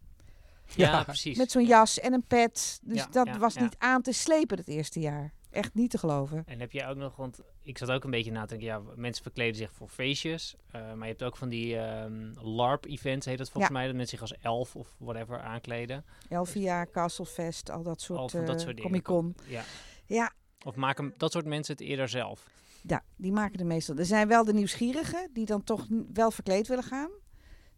Ja, 0.75 1.03
precies. 1.05 1.39
Met 1.39 1.51
zo'n 1.51 1.65
jas 1.65 2.01
en 2.01 2.13
een 2.13 2.27
pet. 2.27 2.79
Dus 2.83 2.99
Ja, 2.99 3.07
dat 3.11 3.27
ja, 3.27 3.39
was 3.39 3.55
ja. 3.55 3.63
niet 3.63 3.77
aan 3.79 4.03
te 4.03 4.13
slepen 4.13 4.59
het 4.59 4.69
eerste 4.69 5.01
jaar. 5.01 5.33
Echt 5.51 5.75
niet 5.75 5.91
te 5.91 5.99
geloven. 5.99 6.43
En 6.47 6.61
heb 6.61 6.73
je 6.73 6.87
ook 6.87 6.97
nog, 6.97 7.17
want 7.17 7.41
ik 7.63 7.79
zat 7.79 7.91
ook 7.91 8.05
een 8.05 8.11
beetje 8.11 8.31
na 8.31 8.41
te 8.41 8.47
denken, 8.57 8.67
ja, 8.67 8.81
mensen 8.97 9.23
verkleden 9.23 9.55
zich 9.57 9.73
voor 9.73 9.89
feestjes. 9.89 10.57
eh, 10.71 10.81
maar 10.81 10.99
je 11.07 11.13
hebt 11.13 11.23
ook 11.23 11.37
van 11.37 11.49
die 11.49 11.79
ehm, 11.79 12.33
LARP-events, 12.41 13.27
heet 13.27 13.39
dat 13.39 13.51
volgens 13.51 13.73
mij, 13.73 13.87
dat 13.87 13.95
mensen 13.95 14.19
zich 14.19 14.29
als 14.31 14.39
elf 14.43 14.77
of 14.77 14.89
whatever 14.99 15.41
aankleden. 15.41 16.05
Elvia, 16.29 16.87
Castlefest, 16.93 17.71
al 17.71 17.83
dat 17.83 18.01
soort, 18.01 18.19
Al 18.19 18.29
van 18.29 18.45
dat 18.45 18.55
eh, 18.57 18.61
soort 18.63 18.77
dingen. 18.77 18.91
Comic-Con. 18.91 19.35
Ja. 19.47 19.63
Ja, 20.07 20.33
Of 20.65 20.75
maken 20.77 21.15
dat 21.17 21.33
soort 21.33 21.45
mensen 21.47 21.75
het 21.75 21.83
eerder 21.83 22.09
zelf? 22.09 22.47
Ja, 22.87 23.03
die 23.17 23.33
maken 23.33 23.59
er 23.59 23.67
meestal. 23.67 23.97
Er 23.97 24.05
zijn 24.07 24.29
wel 24.29 24.45
de 24.45 24.53
nieuwsgierigen 24.55 25.29
die 25.33 25.47
dan 25.47 25.65
toch 25.65 25.87
wel 26.13 26.31
verkleed 26.31 26.67
willen 26.69 26.85
gaan. 26.85 27.11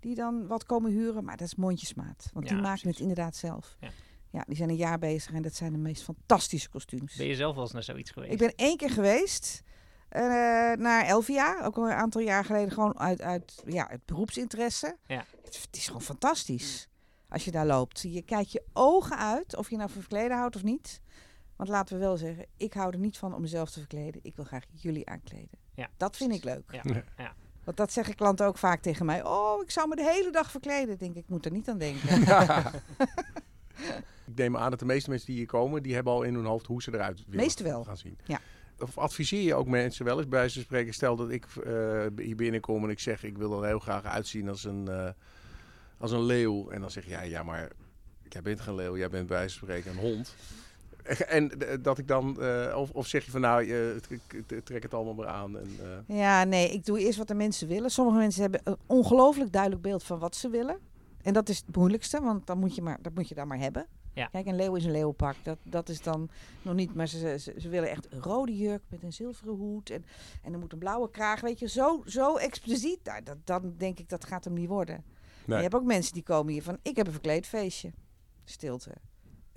Die 0.01 0.15
dan 0.15 0.47
wat 0.47 0.65
komen 0.65 0.91
huren, 0.91 1.25
maar 1.25 1.37
dat 1.37 1.47
is 1.47 1.55
mondjesmaat. 1.55 2.31
Want 2.33 2.49
Ja, 2.49 2.55
die 2.55 2.63
maken 2.63 2.81
precies. 2.81 2.99
het 2.99 3.09
inderdaad 3.09 3.37
zelf. 3.37 3.77
Ja. 3.81 3.89
Ja, 4.31 4.45
die 4.47 4.57
zijn 4.57 4.69
een 4.69 4.77
jaar 4.77 4.99
bezig 4.99 5.33
en 5.33 5.43
dat 5.43 5.55
zijn 5.55 5.73
de 5.73 5.79
meest 5.79 6.03
fantastische 6.03 6.69
kostuums. 6.69 7.17
Ben 7.17 7.27
je 7.27 7.35
zelf 7.35 7.55
wel 7.55 7.65
eens 7.65 7.73
naar 7.73 7.83
zoiets 7.83 8.11
geweest? 8.11 8.33
Ik 8.33 8.39
ben 8.39 8.53
één 8.57 8.77
keer 8.77 8.91
geweest 8.91 9.63
eh, 10.09 10.23
naar 10.73 11.05
Elvia, 11.05 11.65
ook 11.65 11.77
al 11.77 11.85
een 11.87 11.93
aantal 11.97 12.21
jaar 12.21 12.45
geleden, 12.45 12.71
gewoon 12.71 12.99
uit, 12.99 13.21
uit, 13.23 13.63
ja, 13.67 13.89
uit 13.89 14.05
beroepsinteresse. 14.05 14.97
Ja. 15.07 15.25
Het, 15.45 15.63
het 15.63 15.77
is 15.77 15.87
gewoon 15.87 16.03
fantastisch 16.03 16.89
als 17.29 17.45
je 17.45 17.51
daar 17.51 17.67
loopt. 17.67 18.01
Je 18.01 18.23
kijkt 18.23 18.53
je 18.53 18.63
ogen 18.73 19.19
uit, 19.19 19.57
of 19.57 19.71
je 19.71 19.77
nou 19.77 19.91
verkleden 19.91 20.37
houdt 20.37 20.57
of 20.57 20.63
niet. 20.63 21.01
Want 21.59 21.71
laten 21.71 21.95
we 21.99 22.05
wel 22.05 22.17
zeggen, 22.17 22.47
ik 22.57 22.73
hou 22.73 22.93
er 22.93 22.99
niet 22.99 23.19
van 23.19 23.35
om 23.35 23.41
mezelf 23.41 23.71
te 23.71 23.79
verkleden. 23.79 24.21
Ik 24.25 24.37
wil 24.37 24.45
graag 24.45 24.65
jullie 24.75 25.09
aankleden. 25.09 25.59
Ja, 25.75 25.89
Dat 25.97 26.17
vind 26.17 26.33
ik 26.35 26.45
leuk. 26.45 26.71
Ja, 26.73 26.81
Ja. 26.85 27.03
ja. 27.17 27.35
Want 27.65 27.77
dat 27.77 27.93
zeggen 27.93 28.15
klanten 28.15 28.47
ook 28.47 28.59
vaak 28.59 28.81
tegen 28.81 29.07
mij. 29.07 29.25
Oh, 29.25 29.63
ik 29.63 29.71
zou 29.71 29.89
me 29.89 29.97
de 29.97 30.11
hele 30.11 30.31
dag 30.31 30.51
verkleden. 30.51 30.93
Ik 30.95 30.99
denk 30.99 31.17
ik, 31.17 31.29
moet 31.29 31.45
er 31.45 31.53
niet 31.53 31.69
aan 31.69 31.79
denken. 31.79 32.21
Ik 34.27 34.35
neem 34.35 34.57
aan 34.57 34.71
dat 34.71 34.79
de 34.79 34.85
meeste 34.85 35.11
mensen 35.11 35.27
die 35.27 35.37
hier 35.37 35.47
komen, 35.47 35.83
die 35.83 35.95
hebben 35.95 36.13
al 36.13 36.23
in 36.23 36.35
hun 36.35 36.45
hoofd 36.45 36.67
hoe 36.67 36.83
ze 36.83 36.95
eruit 36.95 37.19
willen 37.25 37.41
Meeste 37.41 37.63
wel. 37.63 37.85
gaan 37.85 37.97
zien. 37.97 38.19
Ja. 38.27 38.41
Of 38.79 38.99
adviseer 38.99 39.43
je 39.43 39.55
ook 39.55 39.67
mensen 39.67 40.05
wel 40.05 40.19
eens 40.19 40.29
bij 40.29 40.49
spreken, 40.49 40.95
stel 40.95 41.17
dat 41.17 41.31
ik 41.31 41.45
eh, 41.45 42.07
hier 42.17 42.37
binnenkom 42.37 42.85
en 42.85 42.91
ik 42.91 43.01
zeg 43.01 43.23
ik 43.25 43.39
wil 43.39 43.63
er 43.63 43.69
heel 43.69 43.79
graag 43.79 44.05
uitzien 44.05 44.49
als 44.49 44.65
een, 44.65 44.89
eh, 44.89 45.11
als 45.99 46.11
een 46.11 46.23
leeuw. 46.23 46.71
En 46.71 46.81
dan 46.81 46.91
zeg 46.91 47.05
je 47.05 47.11
ja, 47.11 47.21
ja, 47.23 47.43
maar 47.43 47.71
jij 48.29 48.43
bent 48.43 48.61
geen 48.61 48.75
leeuw, 48.75 48.97
jij 48.97 49.09
bent 49.09 49.27
bij 49.27 49.41
van 49.41 49.49
spreken 49.51 49.91
een 49.91 49.97
hond. 49.99 50.35
En 51.27 51.61
eh, 51.61 51.77
dat 51.83 51.99
ik 51.99 52.09
dan, 52.09 52.43
eh, 52.43 52.77
of, 52.77 52.91
of 52.91 53.07
zeg 53.07 53.25
je 53.25 53.31
van 53.31 53.41
nou, 53.41 53.67
je 53.67 54.01
trek 54.65 54.83
het 54.83 54.95
allemaal 54.95 55.15
maar 55.15 55.27
aan. 55.27 55.59
En, 55.59 55.77
eh, 56.07 56.17
Ja, 56.19 56.45
nee, 56.45 56.71
ik 56.71 56.85
doe 56.85 57.01
eerst 57.01 57.19
wat 57.19 57.29
de 57.29 57.35
mensen 57.35 57.69
willen. 57.69 57.91
Sommige 57.91 58.19
mensen 58.19 58.43
hebben 58.43 58.61
een 58.65 58.77
ongelooflijk 58.87 59.53
duidelijk 59.53 59.83
beeld 59.83 60.03
van 60.03 60.19
wat 60.19 60.37
ze 60.37 60.49
willen. 60.49 60.79
En 61.23 61.33
dat 61.33 61.49
is 61.49 61.63
het 61.67 61.77
moeilijkste, 61.77 62.21
want 62.21 62.47
dan 62.47 62.59
moet 62.59 62.75
je, 62.75 62.83
maar, 62.83 62.99
dat 63.03 63.15
moet 63.15 63.29
je 63.29 63.35
dan 63.35 63.49
maar 63.49 63.59
hebben. 63.59 63.87
Ja. 64.13 64.27
Kijk, 64.27 64.47
een 64.47 64.57
leeuw 64.57 64.75
is 64.75 64.85
een 64.85 64.91
leeuwpak. 64.91 65.35
Dat, 65.43 65.59
dat 65.63 65.89
is 65.89 66.03
dan 66.03 66.31
nog 66.63 66.75
niet. 66.75 66.95
Maar 66.95 67.07
ze, 67.07 67.39
ze, 67.39 67.55
ze 67.59 67.69
willen 67.69 67.91
echt 67.91 68.13
een 68.13 68.23
rode 68.23 68.57
jurk 68.57 68.83
met 68.89 69.03
een 69.03 69.13
zilveren 69.13 69.55
hoed. 69.55 69.91
En, 69.91 70.05
en 70.43 70.53
er 70.53 70.59
moet 70.59 70.73
een 70.73 70.79
blauwe 70.79 71.11
kraag. 71.11 71.41
Weet 71.41 71.59
je, 71.59 71.69
zo, 71.69 72.03
zo 72.07 72.37
expliciet. 72.37 72.99
Nou, 73.05 73.23
dat, 73.23 73.37
dan 73.45 73.75
denk 73.77 73.99
ik 73.99 74.09
dat 74.09 74.25
gaat 74.25 74.45
hem 74.45 74.55
niet 74.55 74.69
worden. 74.69 75.05
nee. 75.45 75.57
Je 75.57 75.63
hebt 75.63 75.75
ook 75.75 75.85
mensen 75.85 76.13
die 76.13 76.23
komen 76.23 76.53
hier 76.53 76.63
van: 76.63 76.79
ik 76.83 76.97
heb 76.97 77.07
een 77.07 77.13
verkleed 77.13 77.47
feestje. 77.47 77.93
Stilte. 78.45 78.93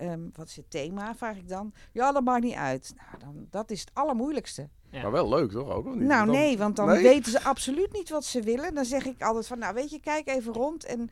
Ehm, 0.02 0.20
wat 0.34 0.48
is 0.48 0.56
het 0.56 0.70
thema? 0.70 1.16
Vraag 1.16 1.38
ik 1.38 1.50
dan. 1.50 1.74
Ja, 1.92 2.12
dat 2.12 2.24
maakt 2.24 2.44
niet 2.44 2.54
uit. 2.56 2.94
Nou, 2.96 3.20
dan, 3.34 3.48
dat 3.50 3.72
is 3.72 3.80
het 3.80 3.90
allermoeilijkste. 3.94 4.70
Ja. 4.90 5.02
Maar 5.02 5.12
wel 5.12 5.30
leuk 5.30 5.52
toch 5.52 5.70
ook? 5.70 5.86
of 5.88 5.94
niet? 5.96 6.08
Nou 6.08 6.26
Dan- 6.26 6.36
nee, 6.36 6.58
want 6.58 6.76
dan 6.76 6.88
Nee? 6.88 7.04
weten 7.04 7.32
ze 7.32 7.44
absoluut 7.44 7.94
niet 7.94 8.10
wat 8.10 8.26
ze 8.26 8.42
willen. 8.42 8.74
Dan 8.74 8.86
zeg 8.86 9.06
ik 9.06 9.22
altijd 9.22 9.48
van, 9.48 9.60
nou 9.60 9.74
weet 9.74 9.90
je, 9.90 10.00
kijk 10.00 10.28
even 10.28 10.54
rond. 10.54 10.84
En 10.86 11.10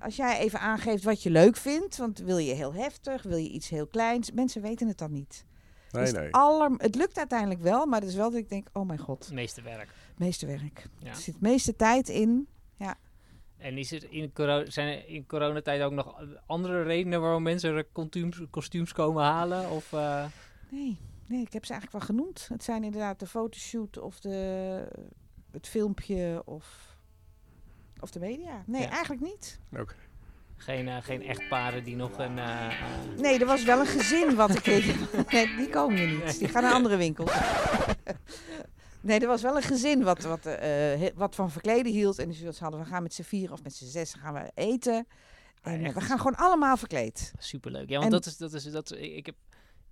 als 0.00 0.16
jij 0.16 0.38
even 0.38 0.60
aangeeft 0.60 1.04
wat 1.04 1.22
je 1.22 1.30
leuk 1.30 1.56
vindt, 1.56 1.96
want 1.96 2.18
wil 2.18 2.38
je 2.38 2.54
heel 2.54 2.74
heftig, 2.74 3.22
wil 3.22 3.36
je 3.36 3.48
iets 3.48 3.68
heel 3.68 3.86
kleins, 3.86 4.32
mensen 4.32 4.62
weten 4.62 4.88
het 4.88 4.98
dan 4.98 5.12
niet. 5.12 5.44
Nee, 5.90 6.02
Dus 6.02 6.12
nee. 6.12 6.22
Het, 6.24 6.32
aller, 6.32 6.70
het 6.76 6.94
lukt 6.94 7.18
uiteindelijk 7.18 7.60
wel, 7.60 7.86
maar 7.86 8.00
het 8.00 8.08
is 8.08 8.14
wel 8.14 8.30
dat 8.30 8.38
ik 8.38 8.48
denk, 8.48 8.66
oh 8.72 8.86
mijn 8.86 8.98
god, 8.98 9.24
Het 9.24 9.34
meeste 9.34 9.62
werk. 9.62 9.88
meeste 10.16 10.46
werk. 10.46 10.86
Ja. 10.98 11.08
Er 11.10 11.16
zit 11.16 11.40
meeste 11.40 11.76
tijd 11.76 12.08
in. 12.08 12.48
En 13.62 13.78
is 13.78 13.90
het 13.90 14.02
in 14.02 14.32
corona, 14.32 14.70
zijn 14.70 14.88
er 14.88 15.08
in 15.08 15.26
coronatijd 15.26 15.82
ook 15.82 15.92
nog 15.92 16.14
andere 16.46 16.82
redenen 16.82 17.20
waarom 17.20 17.42
mensen 17.42 17.74
er 17.74 17.84
kostuums, 17.92 18.40
kostuums 18.50 18.92
komen 18.92 19.22
halen? 19.22 19.70
Of, 19.70 19.92
eh, 19.92 20.24
Nee, 20.68 20.98
nee, 21.26 21.40
ik 21.42 21.52
heb 21.52 21.64
ze 21.64 21.72
eigenlijk 21.72 22.04
wel 22.06 22.16
genoemd. 22.16 22.48
Het 22.52 22.64
zijn 22.64 22.84
inderdaad 22.84 23.18
de 23.18 23.26
fotoshoot 23.26 23.98
of 23.98 24.20
de, 24.20 24.88
het 25.52 25.68
filmpje 25.68 26.42
of, 26.44 26.96
of 28.00 28.10
de 28.10 28.18
media. 28.18 28.62
Nee, 28.66 28.82
Ja. 28.82 28.88
eigenlijk 28.90 29.22
niet. 29.22 29.60
Oké. 29.78 29.94
geen, 30.56 30.88
eh, 30.88 30.96
geen 31.02 31.22
echtparen 31.22 31.84
die 31.84 31.96
nog 31.96 32.18
een... 32.18 32.38
eh, 32.38 32.66
Nee, 33.18 33.38
er 33.40 33.46
was 33.46 33.64
wel 33.64 33.80
een 33.80 33.86
gezin 33.86 34.34
wat 34.34 34.50
ik 34.50 34.62
kreeg. 34.62 35.12
Nee, 35.32 35.56
die 35.56 35.68
komen 35.68 35.96
hier 35.98 36.24
niet. 36.24 36.38
Die 36.38 36.48
gaan 36.48 36.62
naar 36.62 36.72
andere 36.72 36.96
winkels. 36.96 37.32
Nee, 39.02 39.20
er 39.20 39.26
was 39.26 39.42
wel 39.42 39.56
een 39.56 39.62
gezin 39.62 40.02
wat, 40.02 40.22
wat, 40.22 40.46
eh, 40.46 40.54
he- 41.00 41.10
wat 41.14 41.34
van 41.34 41.50
verkleden 41.50 41.92
hield. 41.92 42.18
En 42.18 42.30
dus 42.30 42.58
hadden 42.58 42.80
we 42.80 42.86
gaan 42.86 43.02
met 43.02 43.14
z'n 43.14 43.22
vier 43.22 43.52
of 43.52 43.62
met 43.62 43.74
z'n 43.74 43.84
zes 43.84 44.14
gaan 44.14 44.34
we 44.34 44.50
eten. 44.54 45.06
En 45.62 45.84
echt? 45.84 45.94
we 45.94 46.00
gaan 46.00 46.16
gewoon 46.18 46.36
allemaal 46.36 46.76
verkleed. 46.76 47.32
Superleuk. 47.38 47.88
Ja, 47.88 47.94
want 47.98 48.04
En- 48.04 48.10
dat 48.10 48.26
is, 48.26 48.36
dat 48.36 48.52
is, 48.52 48.64
dat 48.64 48.92
is, 48.92 48.98
ik 48.98 49.26
heb 49.26 49.34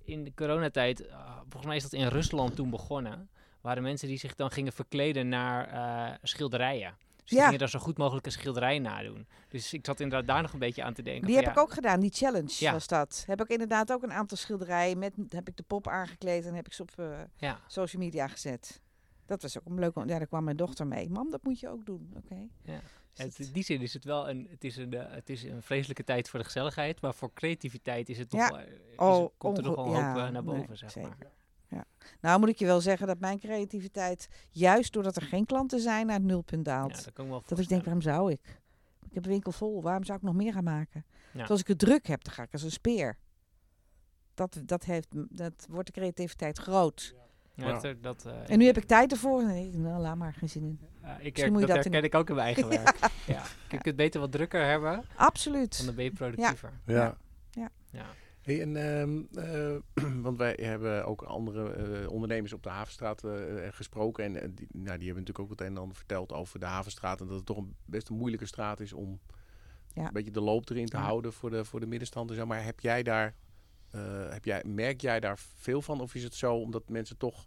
in 0.04 0.24
de 0.24 0.32
coronatijd, 0.34 1.10
ah, 1.10 1.36
volgens 1.36 1.64
mij 1.66 1.76
is 1.76 1.82
dat 1.82 1.92
in 1.92 2.06
Rusland 2.06 2.56
toen 2.56 2.70
begonnen, 2.70 3.30
waren 3.60 3.82
mensen 3.82 4.08
die 4.08 4.18
zich 4.18 4.34
dan 4.34 4.50
gingen 4.50 4.72
verkleden 4.72 5.28
naar 5.28 5.68
eh, 5.68 6.14
schilderijen. 6.22 6.96
Dus 7.24 7.38
Ja. 7.38 7.44
gingen 7.44 7.58
dan 7.58 7.68
zo 7.68 7.78
goed 7.78 7.98
mogelijk 7.98 8.26
een 8.26 8.32
schilderij 8.32 8.78
nadoen. 8.78 9.26
Dus 9.48 9.72
ik 9.72 9.86
zat 9.86 10.00
inderdaad 10.00 10.26
daar 10.28 10.42
nog 10.42 10.52
een 10.52 10.58
beetje 10.58 10.82
aan 10.82 10.94
te 10.94 11.02
denken. 11.02 11.26
Die 11.26 11.36
heb 11.36 11.44
ja, 11.44 11.50
ik 11.50 11.58
ook 11.58 11.72
gedaan, 11.72 12.00
die 12.00 12.10
challenge 12.12 12.52
Ja. 12.58 12.72
was 12.72 12.86
dat. 12.86 13.22
Heb 13.26 13.40
ik 13.40 13.48
inderdaad 13.48 13.92
ook 13.92 14.02
een 14.02 14.12
aantal 14.12 14.36
schilderijen 14.36 14.98
met 14.98 15.12
heb 15.28 15.48
ik 15.48 15.56
de 15.56 15.62
pop 15.62 15.88
aangekleed 15.88 16.46
en 16.46 16.54
heb 16.54 16.66
ik 16.66 16.72
ze 16.72 16.82
op 16.82 16.90
eh, 16.96 17.52
social 17.66 18.02
media 18.02 18.26
gezet. 18.28 18.80
Dat 19.30 19.42
was 19.42 19.58
ook 19.58 19.66
een 19.66 19.78
leuk. 19.78 19.92
Ja, 19.94 20.04
daar 20.04 20.26
kwam 20.26 20.44
mijn 20.44 20.56
dochter 20.56 20.86
mee. 20.86 21.10
Mam, 21.10 21.30
dat 21.30 21.42
moet 21.42 21.60
je 21.60 21.68
ook 21.68 21.86
doen. 21.86 22.12
Oké. 22.16 22.46
Ja. 22.62 22.80
Dus 23.12 23.24
het, 23.24 23.38
in 23.46 23.52
die 23.52 23.62
zin 23.62 23.80
is 23.80 23.94
het 23.94 24.04
wel 24.04 24.28
een, 24.28 24.46
het 24.50 24.64
is 24.64 24.76
een, 24.76 24.92
eh, 24.94 25.12
het 25.14 25.30
is 25.30 25.42
een 25.42 25.62
vreselijke 25.62 26.04
tijd 26.04 26.28
voor 26.28 26.38
de 26.38 26.44
gezelligheid, 26.44 27.00
maar 27.00 27.14
voor 27.14 27.32
creativiteit 27.32 28.08
is 28.08 28.18
het 28.18 28.32
nog 28.32 28.40
Ja. 28.40 28.48
wel, 28.48 28.58
is 28.58 28.96
Oh, 28.96 29.22
het- 29.22 29.32
komt 29.38 29.58
er 29.58 29.64
nog 29.64 29.74
wel 29.74 29.84
hoop 29.84 29.94
ja, 29.94 30.08
eh, 30.26 30.32
naar 30.32 30.32
nee, 30.32 30.42
boven, 30.42 30.76
zeg 30.78 30.90
zeker. 30.90 31.16
maar. 31.18 31.84
Nou 32.20 32.40
moet 32.40 32.48
ik 32.48 32.58
je 32.58 32.66
wel 32.66 32.80
zeggen 32.80 33.06
dat 33.06 33.18
mijn 33.18 33.38
creativiteit, 33.38 34.28
juist 34.50 34.92
doordat 34.92 35.16
er 35.16 35.22
geen 35.22 35.46
klanten 35.46 35.80
zijn, 35.80 36.06
naar 36.06 36.16
het 36.16 36.24
nulpunt 36.24 36.64
daalt. 36.64 36.96
Ja, 36.96 37.02
dat 37.02 37.12
kan 37.12 37.24
ik 37.24 37.30
wel 37.30 37.42
dat 37.46 37.58
ik 37.58 37.68
denk, 37.68 37.84
waarom 37.84 38.02
zou 38.02 38.32
ik? 38.32 38.60
Ik 39.08 39.14
heb 39.14 39.24
een 39.24 39.30
winkel 39.30 39.52
vol, 39.52 39.82
waarom 39.82 40.04
zou 40.04 40.18
ik 40.18 40.24
nog 40.24 40.34
meer 40.34 40.52
gaan 40.52 40.64
maken? 40.64 41.04
Ja. 41.32 41.44
Als 41.44 41.60
ik 41.60 41.66
het 41.66 41.78
druk 41.78 42.06
heb, 42.06 42.24
dan 42.24 42.32
ga 42.34 42.42
ik 42.42 42.52
als 42.52 42.62
een 42.62 42.70
speer. 42.70 43.18
Dat, 44.34 44.60
dat, 44.64 44.84
heeft, 44.84 45.08
dat 45.30 45.66
wordt 45.68 45.86
de 45.86 45.92
creativiteit 45.92 46.58
groot. 46.58 47.14
Ja, 47.16 47.22
Ja. 47.54 47.78
dat, 47.80 48.02
dat, 48.02 48.24
eh, 48.26 48.50
En 48.50 48.58
nu 48.58 48.64
heb 48.66 48.76
ik 48.76 48.84
tijd 48.84 49.12
ervoor. 49.12 49.44
Nee, 49.44 49.70
nou, 49.76 50.00
laat 50.00 50.16
maar, 50.16 50.32
geen 50.34 50.48
zin 50.48 50.62
in. 50.62 50.78
Ja, 51.02 51.08
ik 51.16 51.22
Misschien 51.22 51.42
her- 51.42 51.52
moet 51.52 51.60
je 51.60 51.66
dat 51.66 51.76
dat 51.76 51.84
in- 51.84 51.92
herken 51.92 52.08
ik 52.10 52.14
ook 52.14 52.28
in 52.28 52.34
mijn 52.34 52.46
eigen 52.54 52.68
werk. 52.84 52.96
Ja. 53.26 53.42
Ik 53.42 53.68
kunt 53.68 53.84
het 53.84 53.96
beter 53.96 54.20
wat 54.20 54.32
drukker 54.32 54.66
hebben, 54.66 55.04
Absoluut. 55.16 55.84
dan 55.86 55.94
ben 55.94 56.04
je 56.04 56.12
productiever. 56.12 56.72
Ja. 56.86 57.16
Ja. 57.50 57.68
Ja. 57.90 58.04
Hey, 58.40 58.60
en, 58.62 58.76
ehm, 58.76 59.22
eh, 59.44 60.12
want 60.26 60.38
wij 60.38 60.58
hebben 60.60 61.04
ook 61.06 61.22
andere 61.22 61.72
eh, 61.72 62.10
ondernemers 62.10 62.52
op 62.52 62.62
de 62.62 62.68
Havenstraat 62.68 63.22
gesproken. 63.70 64.24
En 64.24 64.54
die, 64.54 64.66
nou, 64.72 64.98
die 64.98 65.06
hebben 65.06 65.24
natuurlijk 65.24 65.38
ook 65.38 65.50
het 65.50 65.60
een 65.60 65.66
en 65.66 65.76
ander 65.78 65.96
verteld 65.96 66.32
over 66.32 66.58
de 66.60 66.66
Havenstraat. 66.66 67.20
En 67.20 67.26
dat 67.26 67.36
het 67.36 67.46
toch 67.46 67.56
een, 67.56 67.74
best 67.84 68.08
een 68.08 68.16
moeilijke 68.16 68.46
straat 68.46 68.80
is 68.80 68.92
om 68.92 69.18
Ja. 69.94 70.06
een 70.06 70.12
beetje 70.12 70.30
de 70.30 70.40
loop 70.40 70.70
erin 70.70 70.86
te 70.86 70.96
Ja. 70.96 71.02
houden 71.02 71.32
voor 71.32 71.50
de, 71.50 71.64
voor 71.64 71.80
de. 71.80 72.44
Maar 72.46 72.64
heb 72.64 72.80
jij 72.80 73.02
daar, 73.02 73.34
heb 74.30 74.44
jij, 74.44 74.62
merk 74.66 75.00
jij 75.00 75.20
daar 75.20 75.38
veel 75.56 75.82
van? 75.82 76.00
Of 76.00 76.14
is 76.14 76.22
het 76.22 76.34
zo 76.34 76.54
omdat 76.54 76.88
mensen 76.88 77.16
toch, 77.16 77.46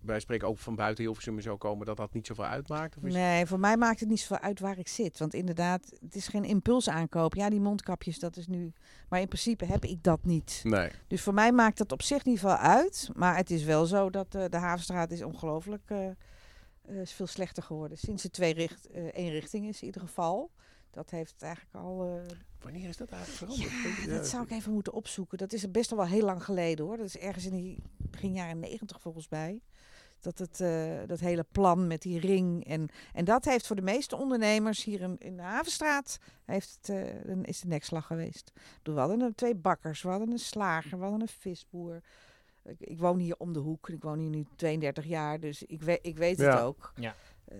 wij 0.00 0.20
spreken 0.20 0.48
ook 0.48 0.58
van 0.58 0.74
buiten 0.74 1.04
Hilversum 1.04 1.36
en 1.36 1.42
zo 1.42 1.56
komen, 1.56 1.86
dat 1.86 1.96
dat 1.96 2.12
niet 2.12 2.26
zoveel 2.26 2.44
uitmaakt? 2.44 2.96
Of 2.96 3.02
is 3.02 3.12
Nee, 3.12 3.46
voor 3.46 3.60
mij 3.60 3.76
maakt 3.76 4.00
het 4.00 4.08
niet 4.08 4.20
zoveel 4.20 4.38
uit 4.38 4.60
waar 4.60 4.78
ik 4.78 4.88
zit. 4.88 5.18
Want 5.18 5.34
inderdaad, 5.34 5.92
het 6.00 6.14
is 6.14 6.28
geen 6.28 6.44
impulsaankoop. 6.44 7.34
Ja, 7.34 7.50
die 7.50 7.60
mondkapjes, 7.60 8.18
dat 8.18 8.36
is 8.36 8.46
nu... 8.46 8.72
Maar 9.08 9.20
in 9.20 9.28
principe 9.28 9.64
heb 9.64 9.84
ik 9.84 10.02
dat 10.02 10.24
niet. 10.24 10.60
Nee. 10.64 10.90
Dus 11.06 11.22
voor 11.22 11.34
mij 11.34 11.52
maakt 11.52 11.78
dat 11.78 11.92
op 11.92 12.02
zich 12.02 12.24
niet 12.24 12.40
veel 12.40 12.56
uit. 12.56 13.10
Maar 13.14 13.36
het 13.36 13.50
is 13.50 13.64
wel 13.64 13.86
zo 13.86 14.10
dat 14.10 14.34
eh, 14.34 14.44
de 14.48 14.56
Havenstraat 14.56 15.10
is 15.10 15.22
ongelooflijk 15.22 15.82
eh, 15.90 16.10
eh, 16.82 17.00
is 17.00 17.12
veel 17.12 17.26
slechter 17.26 17.62
geworden. 17.62 17.98
Sinds 17.98 18.22
het 18.22 18.32
twee 18.32 18.54
richt, 18.54 18.86
eh, 18.86 19.04
één 19.04 19.30
richting 19.30 19.68
is 19.68 19.80
in 19.80 19.86
ieder 19.86 20.00
geval. 20.00 20.50
Dat 20.90 21.10
heeft 21.10 21.32
het 21.32 21.42
eigenlijk 21.42 21.74
al... 21.74 22.20
Wanneer 22.62 22.88
is 22.88 22.96
dat 22.96 23.10
eigenlijk 23.10 23.52
veranderd? 23.52 24.04
Ja, 24.04 24.16
dat 24.16 24.26
zou 24.26 24.44
ik 24.44 24.50
even 24.50 24.72
moeten 24.72 24.92
opzoeken. 24.92 25.38
Dat 25.38 25.52
is 25.52 25.70
best 25.70 25.90
al 25.90 25.96
wel 25.96 26.06
heel 26.06 26.24
lang 26.24 26.44
geleden 26.44 26.84
hoor. 26.84 26.96
Dat 26.96 27.06
is 27.06 27.18
ergens 27.18 27.46
in 27.46 27.56
die 27.56 27.82
begin 27.96 28.32
jaren 28.32 28.58
negentig 28.58 29.00
volgens 29.00 29.28
mij. 29.28 29.60
Dat, 30.20 30.38
het, 30.38 30.60
eh, 30.60 30.98
dat 31.06 31.20
hele 31.20 31.46
plan 31.52 31.86
met 31.86 32.02
die 32.02 32.20
ring. 32.20 32.66
En, 32.66 32.88
en 33.12 33.24
dat 33.24 33.44
heeft 33.44 33.66
voor 33.66 33.76
de 33.76 33.82
meeste 33.82 34.16
ondernemers 34.16 34.84
hier 34.84 35.00
in, 35.00 35.18
in 35.18 35.36
de 35.36 35.42
Havenstraat... 35.42 36.18
Heeft 36.44 36.78
het, 36.80 36.88
eh, 36.88 37.24
een, 37.24 37.44
is 37.44 37.60
de 37.60 37.68
nekslag 37.68 38.06
geweest. 38.06 38.52
We 38.82 38.90
hadden 38.90 39.20
een, 39.20 39.34
twee 39.34 39.54
bakkers, 39.54 40.02
we 40.02 40.08
hadden 40.08 40.30
een 40.30 40.38
slager, 40.38 40.98
we 40.98 41.02
hadden 41.02 41.20
een 41.20 41.28
visboer. 41.28 42.02
Ik, 42.64 42.80
ik 42.80 42.98
woon 42.98 43.18
hier 43.18 43.36
om 43.38 43.52
de 43.52 43.58
hoek. 43.58 43.88
Ik 43.88 44.02
woon 44.02 44.18
hier 44.18 44.30
nu 44.30 44.44
32 44.56 45.04
jaar, 45.04 45.40
dus 45.40 45.62
ik, 45.62 45.82
weet 45.82 45.98
ik 46.02 46.16
weet 46.16 46.38
het 46.38 46.58
ook. 46.58 46.92
Ja. 46.96 47.14
Eh, 47.44 47.56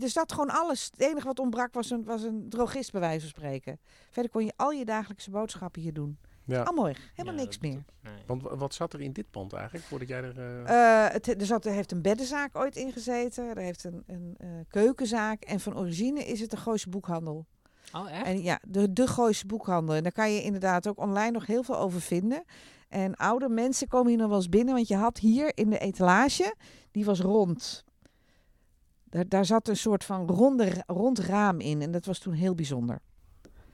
er 0.00 0.08
zat 0.08 0.32
gewoon 0.32 0.50
alles. 0.50 0.84
Het 0.96 1.00
enige 1.00 1.26
wat 1.26 1.38
ontbrak 1.38 1.74
was 1.74 1.90
een, 1.90 2.04
was 2.04 2.22
een 2.22 2.46
drogist, 2.48 2.92
bij 2.92 3.00
wijze 3.00 3.20
van 3.20 3.28
spreken. 3.28 3.78
Verder 4.10 4.30
kon 4.32 4.44
je 4.44 4.52
al 4.56 4.70
je 4.70 4.84
dagelijkse 4.84 5.30
boodschappen 5.30 5.82
hier 5.82 5.92
doen. 5.92 6.18
Ja. 6.44 6.62
Allemaal 6.62 6.84
weg. 6.84 7.10
Helemaal 7.14 7.38
Ja, 7.38 7.44
niks 7.44 7.58
dat- 7.58 7.70
meer. 7.70 7.84
nee. 8.02 8.22
Want 8.26 8.42
wa- 8.42 8.56
wat 8.56 8.74
zat 8.74 8.92
er 8.92 9.00
in 9.00 9.12
dit 9.12 9.30
pand 9.30 9.52
eigenlijk, 9.52 9.84
voordat 9.84 10.08
jij 10.08 10.22
er... 10.22 10.38
eh, 10.64 11.04
Eh, 11.06 11.12
het, 11.12 11.40
er, 11.40 11.46
zat, 11.46 11.64
er 11.64 11.72
heeft 11.72 11.92
een 11.92 12.02
beddenzaak 12.02 12.56
ooit 12.56 12.76
in 12.76 12.92
gezeten. 12.92 13.44
Er 13.48 13.56
heeft 13.62 13.84
een, 13.84 14.02
een 14.06 14.34
eh, 14.38 14.48
keukenzaak. 14.68 15.42
En 15.44 15.60
van 15.60 15.76
origine 15.76 16.24
is 16.24 16.40
het 16.40 16.50
de 16.50 16.56
Gooise 16.56 16.88
boekhandel. 16.88 17.46
Oh, 17.92 18.10
echt? 18.10 18.26
En 18.26 18.42
ja, 18.42 18.60
de, 18.68 18.92
de 18.92 19.06
Gooise 19.06 19.46
boekhandel. 19.46 19.94
En 19.94 20.02
daar 20.02 20.12
kan 20.12 20.32
je 20.32 20.42
inderdaad 20.42 20.86
ook 20.88 20.98
online 20.98 21.30
nog 21.30 21.46
heel 21.46 21.62
veel 21.62 21.78
over 21.78 22.00
vinden. 22.00 22.44
En 22.88 23.14
oude 23.14 23.48
mensen 23.48 23.88
komen 23.88 24.08
hier 24.08 24.18
nog 24.18 24.28
wel 24.28 24.36
eens 24.36 24.48
binnen. 24.48 24.74
Want 24.74 24.88
je 24.88 24.96
had 24.96 25.18
hier 25.18 25.52
in 25.56 25.70
de 25.70 25.78
etalage, 25.78 26.54
die 26.90 27.04
was 27.04 27.20
rond. 27.20 27.84
Daar, 29.16 29.28
daar 29.28 29.44
zat 29.44 29.68
een 29.68 29.76
soort 29.76 30.04
van 30.04 30.26
ronde, 30.28 30.82
rond 30.86 31.18
raam 31.18 31.60
in. 31.60 31.82
En 31.82 31.90
dat 31.90 32.04
was 32.04 32.18
toen 32.18 32.32
heel 32.32 32.54
bijzonder. 32.54 33.00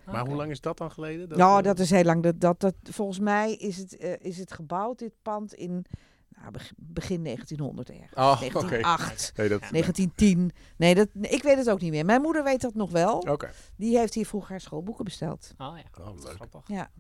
Maar 0.07 0.27
hoe 0.27 0.35
lang 0.37 0.51
is 0.51 0.61
dat 0.61 0.79
dan 0.79 0.91
geleden? 0.91 1.29
Dat, 1.29 1.39
nou, 1.39 1.63
dat 1.63 1.79
is 1.79 1.91
heel 1.91 2.05
lang. 2.05 2.23
Dat, 2.23 2.41
dat, 2.41 2.61
dat, 2.61 2.75
volgens 2.83 3.19
mij 3.19 3.55
is 3.55 3.77
het, 3.77 3.97
eh, 3.97 4.13
is 4.19 4.39
het 4.39 4.53
gebouwd, 4.53 4.99
dit 4.99 5.13
pand, 5.23 5.55
in 5.55 5.85
nou, 6.29 6.51
beg- 6.51 6.73
begin 6.77 7.25
1900 7.25 7.91
ergens. 7.91 8.13
Oh, 8.15 8.31
oké. 8.33 8.39
1908, 8.39 9.33
Nee, 9.37 9.49
dat... 9.49 9.61
1910. 9.61 10.51
Nee, 10.77 10.95
dat, 10.95 11.09
ik 11.21 11.43
weet 11.43 11.57
het 11.57 11.71
ook 11.71 11.81
niet 11.81 11.91
meer. 11.91 12.05
Mijn 12.05 12.21
moeder 12.23 12.45
weet 12.45 12.61
dat 12.61 12.75
nog 12.75 12.91
wel. 12.91 13.19
Oké. 13.19 13.51
Die 13.77 13.99
heeft 13.99 14.15
hier 14.15 14.27
vroeger 14.27 14.61
schoolboeken 14.61 15.05
besteld. 15.05 15.55
Oh 15.59 15.77
ja, 15.77 16.01
Oh, 16.01 16.07
dat 16.07 16.19
is 16.19 16.25
leuk. 16.25 16.35
grappig. 16.35 16.63
Ja. 16.69 16.91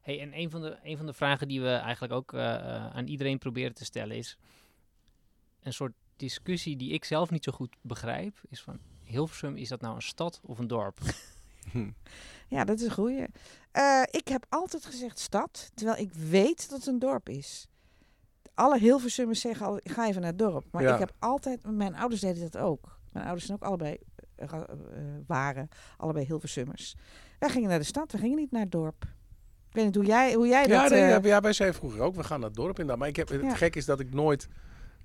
Hey, 0.00 0.20
en 0.20 0.38
een 0.38 0.50
van, 0.50 0.60
de, 0.60 0.78
een 0.82 0.96
van 0.96 1.06
de 1.06 1.12
vragen 1.12 1.48
die 1.48 1.60
we 1.60 1.68
eigenlijk 1.70 2.12
ook 2.12 2.32
eh, 2.32 2.40
aan 2.86 3.06
iedereen 3.06 3.38
proberen 3.38 3.74
te 3.74 3.84
stellen 3.84 4.16
is... 4.16 4.38
Een 5.62 5.72
soort 5.72 5.92
discussie 6.16 6.76
die 6.76 6.92
ik 6.92 7.04
zelf 7.04 7.30
niet 7.30 7.44
zo 7.44 7.52
goed 7.52 7.76
begrijp, 7.80 8.40
is 8.48 8.62
van... 8.62 8.78
Hilversum, 9.04 9.56
is 9.56 9.68
dat 9.68 9.80
nou 9.80 9.94
een 9.94 10.02
stad 10.02 10.40
of 10.44 10.58
een 10.58 10.66
dorp? 10.66 10.98
Ja, 12.48 12.64
dat 12.64 12.78
is 12.80 12.84
een 12.84 12.92
goeie. 12.92 13.24
Eh, 13.70 14.02
ik 14.10 14.28
heb 14.28 14.46
altijd 14.48 14.84
gezegd 14.84 15.18
stad, 15.18 15.70
terwijl 15.74 15.98
ik 15.98 16.12
weet 16.12 16.70
dat 16.70 16.78
het 16.78 16.86
een 16.88 16.98
dorp 16.98 17.28
is. 17.28 17.66
Alle 18.54 18.78
Hilversummers 18.78 19.40
zeggen 19.40 19.66
al, 19.66 19.80
ga 19.84 20.08
even 20.08 20.20
naar 20.20 20.30
het 20.30 20.38
dorp. 20.38 20.64
Maar 20.70 20.82
Ja. 20.82 20.92
ik 20.92 20.98
heb 20.98 21.12
altijd, 21.18 21.70
mijn 21.70 21.94
ouders 21.94 22.20
deden 22.20 22.50
dat 22.50 22.56
ook. 22.62 22.98
Mijn 23.12 23.24
ouders 23.24 23.46
zijn 23.46 23.58
ook 23.62 23.68
allebei, 23.68 23.96
eh, 24.34 24.52
eh, 24.52 24.62
waren 25.26 25.68
allebei 25.96 26.24
Hilversummers. 26.26 26.94
Wij 27.38 27.48
gingen 27.48 27.68
naar 27.68 27.78
de 27.78 27.84
stad, 27.84 28.12
we 28.12 28.18
gingen 28.18 28.36
niet 28.38 28.50
naar 28.50 28.62
het 28.62 28.72
dorp. 28.72 29.02
Ik 29.68 29.74
weet 29.74 29.84
niet 29.84 29.94
hoe 29.94 30.04
jij, 30.04 30.34
hoe 30.34 30.46
jij 30.46 30.66
Ja, 30.66 30.82
dat... 30.82 30.90
nee, 30.90 31.00
ja, 31.00 31.20
ja, 31.22 31.40
wij 31.40 31.52
zeiden 31.52 31.78
vroeger 31.78 32.00
ook, 32.00 32.14
we 32.14 32.24
gaan 32.24 32.40
naar 32.40 32.48
het 32.48 32.58
dorp 32.58 32.70
inderdaad. 32.78 32.98
Maar 32.98 33.08
ik 33.08 33.16
heb, 33.16 33.28
het 33.28 33.40
Ja. 33.42 33.54
gek 33.54 33.76
is 33.76 33.84
dat 33.84 34.00
ik 34.00 34.14
nooit 34.14 34.48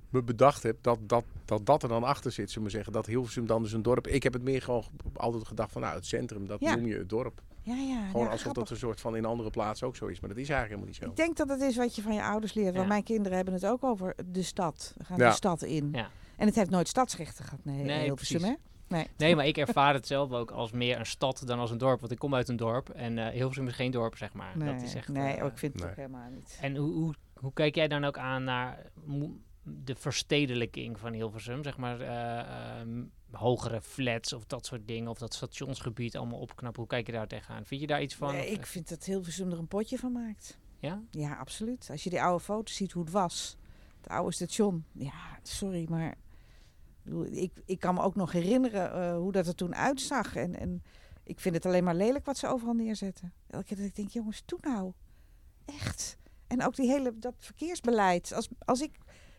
me 0.10 0.24
bedacht 0.24 0.64
heb 0.64 0.78
dat 0.82 1.00
dat, 1.02 1.24
dat 1.46 1.66
dat 1.66 1.84
er 1.84 1.90
dan 1.90 2.04
achter 2.04 2.32
zit, 2.32 2.50
zullen 2.52 2.68
we 2.68 2.74
zeggen. 2.74 2.94
Dat 2.94 3.06
Hilversum 3.06 3.46
dan 3.46 3.64
dus 3.64 3.72
een 3.74 3.82
dorp. 3.82 4.08
Ik 4.08 4.24
heb 4.24 4.34
het 4.34 4.44
meer 4.44 4.62
gewoon 4.62 4.84
altijd 5.14 5.48
gedacht 5.48 5.72
van, 5.72 5.82
nou, 5.82 5.96
het 5.96 6.06
centrum, 6.06 6.48
dat 6.48 6.60
Ja. 6.60 6.76
noem 6.76 6.86
je 6.88 6.98
het 6.98 7.10
dorp. 7.10 7.42
ja, 7.62 7.76
ja, 7.76 7.80
Gewoon 7.82 7.96
ja, 8.26 8.32
alsof 8.32 8.40
grappig. 8.42 8.54
dat 8.54 8.70
een 8.70 8.78
soort 8.78 9.02
van 9.02 9.16
in 9.16 9.26
andere 9.26 9.50
plaatsen 9.50 9.88
ook 9.88 9.96
zo 9.96 10.06
is. 10.06 10.20
Maar 10.20 10.30
dat 10.30 10.38
is 10.38 10.50
eigenlijk 10.50 10.82
helemaal 10.82 10.88
niet 10.88 10.96
zo. 10.96 11.10
Ik 11.10 11.16
denk 11.26 11.38
dat 11.38 11.50
het 11.60 11.70
is 11.70 11.78
wat 11.78 11.96
je 11.96 12.02
van 12.02 12.14
je 12.14 12.24
ouders 12.24 12.54
leert. 12.54 12.76
Want 12.76 12.88
mijn 12.88 13.04
kinderen 13.04 13.36
hebben 13.36 13.54
het 13.54 13.66
ook 13.66 13.84
over 13.84 14.16
de 14.26 14.42
stad. 14.44 14.94
We 14.98 15.04
gaan 15.04 15.18
Ja. 15.18 15.30
de 15.30 15.36
stad 15.36 15.62
in. 15.62 15.90
Ja. 15.92 16.10
En 16.38 16.46
het 16.46 16.56
heeft 16.56 16.70
nooit 16.70 16.88
stadsrechten 16.88 17.46
gehad, 17.46 17.60
nee, 17.66 17.84
Nee, 17.84 18.04
Hilversum, 18.04 18.38
precies. 18.40 18.58
hè? 18.88 18.96
Nee. 18.96 19.08
Nee, 19.18 19.36
maar 19.36 19.46
ik 19.46 19.58
ervaar 19.58 19.94
het 19.94 20.08
zelf 20.08 20.32
ook 20.32 20.52
als 20.52 20.72
meer 20.72 21.00
een 21.00 21.06
stad 21.06 21.42
dan 21.46 21.60
als 21.60 21.72
een 21.72 21.78
dorp. 21.78 22.00
Want 22.00 22.12
ik 22.12 22.18
kom 22.20 22.36
uit 22.36 22.50
een 22.50 22.56
dorp 22.56 22.90
en 22.90 23.18
eh 23.18 23.28
Hilversum 23.34 23.68
is 23.68 23.74
geen 23.76 23.92
dorp, 23.92 24.18
zeg 24.18 24.34
maar. 24.34 24.58
Nee, 24.58 24.74
dat 24.74 24.82
is 24.82 24.96
echt, 24.96 25.08
nee 25.08 25.34
eh, 25.34 25.44
oh, 25.46 25.52
ik 25.52 25.58
vind 25.58 25.74
het 25.74 25.84
ook 25.90 25.96
helemaal 25.96 26.30
niet. 26.30 26.58
En 26.62 26.76
hoe, 26.76 26.94
hoe, 26.94 27.14
hoe 27.40 27.54
kijk 27.54 27.76
jij 27.76 27.88
dan 27.88 28.04
ook 28.04 28.18
aan 28.18 28.44
naar 28.44 28.92
mo- 29.06 29.38
de 29.84 29.96
verstedelijking 29.96 31.00
van 31.00 31.14
Hilversum? 31.14 31.64
Zeg 31.64 31.78
maar 31.78 32.02
eh, 32.02 32.80
ehm, 32.80 33.04
hogere 33.32 33.82
flats 33.82 34.34
of 34.34 34.46
dat 34.46 34.66
soort 34.66 34.88
dingen. 34.88 35.10
Of 35.10 35.18
dat 35.18 35.34
stationsgebied 35.34 36.18
allemaal 36.18 36.40
opknappen. 36.40 36.82
Hoe 36.82 36.90
kijk 36.90 37.06
je 37.06 37.12
daar 37.12 37.28
tegenaan? 37.28 37.66
Vind 37.66 37.82
je 37.82 37.88
daar 37.88 38.02
iets 38.02 38.16
van? 38.16 38.34
Nee, 38.34 38.52
ik 38.52 38.62
eh, 38.62 38.64
vind 38.64 38.90
dat 38.90 39.04
Hilversum 39.04 39.52
er 39.52 39.58
een 39.58 39.68
potje 39.68 39.98
van 39.98 40.12
maakt. 40.12 40.58
Ja? 40.80 41.04
Ja, 41.12 41.36
absoluut. 41.36 41.88
Als 41.92 42.04
je 42.04 42.10
die 42.10 42.22
oude 42.22 42.44
foto's 42.44 42.76
ziet 42.76 42.92
hoe 42.92 43.04
het 43.04 43.12
was. 43.12 43.58
Het 44.02 44.10
oude 44.10 44.34
station. 44.34 44.86
Ja, 44.92 45.40
sorry, 45.44 45.86
maar... 45.90 46.16
ik 47.30 47.52
Ik, 47.66 47.80
kan 47.80 47.94
me 47.94 48.02
ook 48.02 48.16
nog 48.16 48.32
herinneren 48.32 48.94
eh, 48.94 49.18
hoe 49.18 49.32
dat 49.32 49.48
er 49.48 49.56
toen 49.56 49.76
uitzag. 49.76 50.36
En, 50.36 50.60
en 50.60 50.84
ik 51.24 51.40
vind 51.40 51.56
het 51.56 51.66
alleen 51.66 51.84
maar 51.84 51.96
lelijk 51.96 52.26
wat 52.26 52.38
ze 52.38 52.48
overal 52.48 52.74
neerzetten. 52.74 53.34
Elke 53.48 53.66
keer 53.66 53.78
dat 53.78 53.86
ik 53.86 53.96
denk, 53.96 54.10
jongens, 54.10 54.44
doe 54.46 54.60
nou. 54.62 54.92
Echt. 55.66 56.18
En 56.48 56.66
ook 56.66 56.76
die 56.76 56.90
hele, 56.90 57.20
dat 57.20 57.36
verkeersbeleid. 57.38 58.34
Als, 58.34 58.48
als 58.66 58.82
ik 58.82 58.92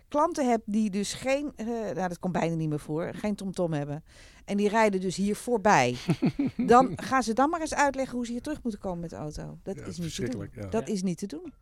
klanten 0.09 0.51
heb 0.51 0.63
die 0.65 0.91
dus 0.91 1.13
geen, 1.15 1.53
eh, 1.57 1.67
nou 1.67 1.95
dat 2.09 2.19
komt 2.19 2.33
bijna 2.33 2.55
niet 2.55 2.69
meer 2.69 2.81
voor, 2.81 3.11
geen 3.15 3.35
TomTom 3.35 3.73
hebben. 3.73 4.05
En 4.45 4.57
die 4.57 4.69
rijden 4.69 5.01
dus 5.01 5.17
hier 5.17 5.37
voorbij. 5.37 5.97
dan 6.67 6.93
gaan 6.97 7.23
ze 7.23 7.33
dan 7.33 7.51
maar 7.51 7.61
eens 7.61 7.75
uitleggen 7.75 8.17
hoe 8.17 8.27
ze 8.27 8.33
hier 8.33 8.43
terug 8.43 8.63
moeten 8.63 8.81
komen 8.81 9.01
met 9.01 9.11
de 9.11 9.17
auto. 9.17 9.59
Dat 9.63 9.77
Ja, 9.77 9.85
is 9.85 9.99
niet 9.99 10.15
te 10.15 10.29
doen. 10.29 10.51
Ja. 10.55 10.67
Dat 10.67 10.87
Ja. 10.87 10.93
is 10.93 11.03
niet 11.03 11.19
te 11.19 11.27
doen. 11.27 11.53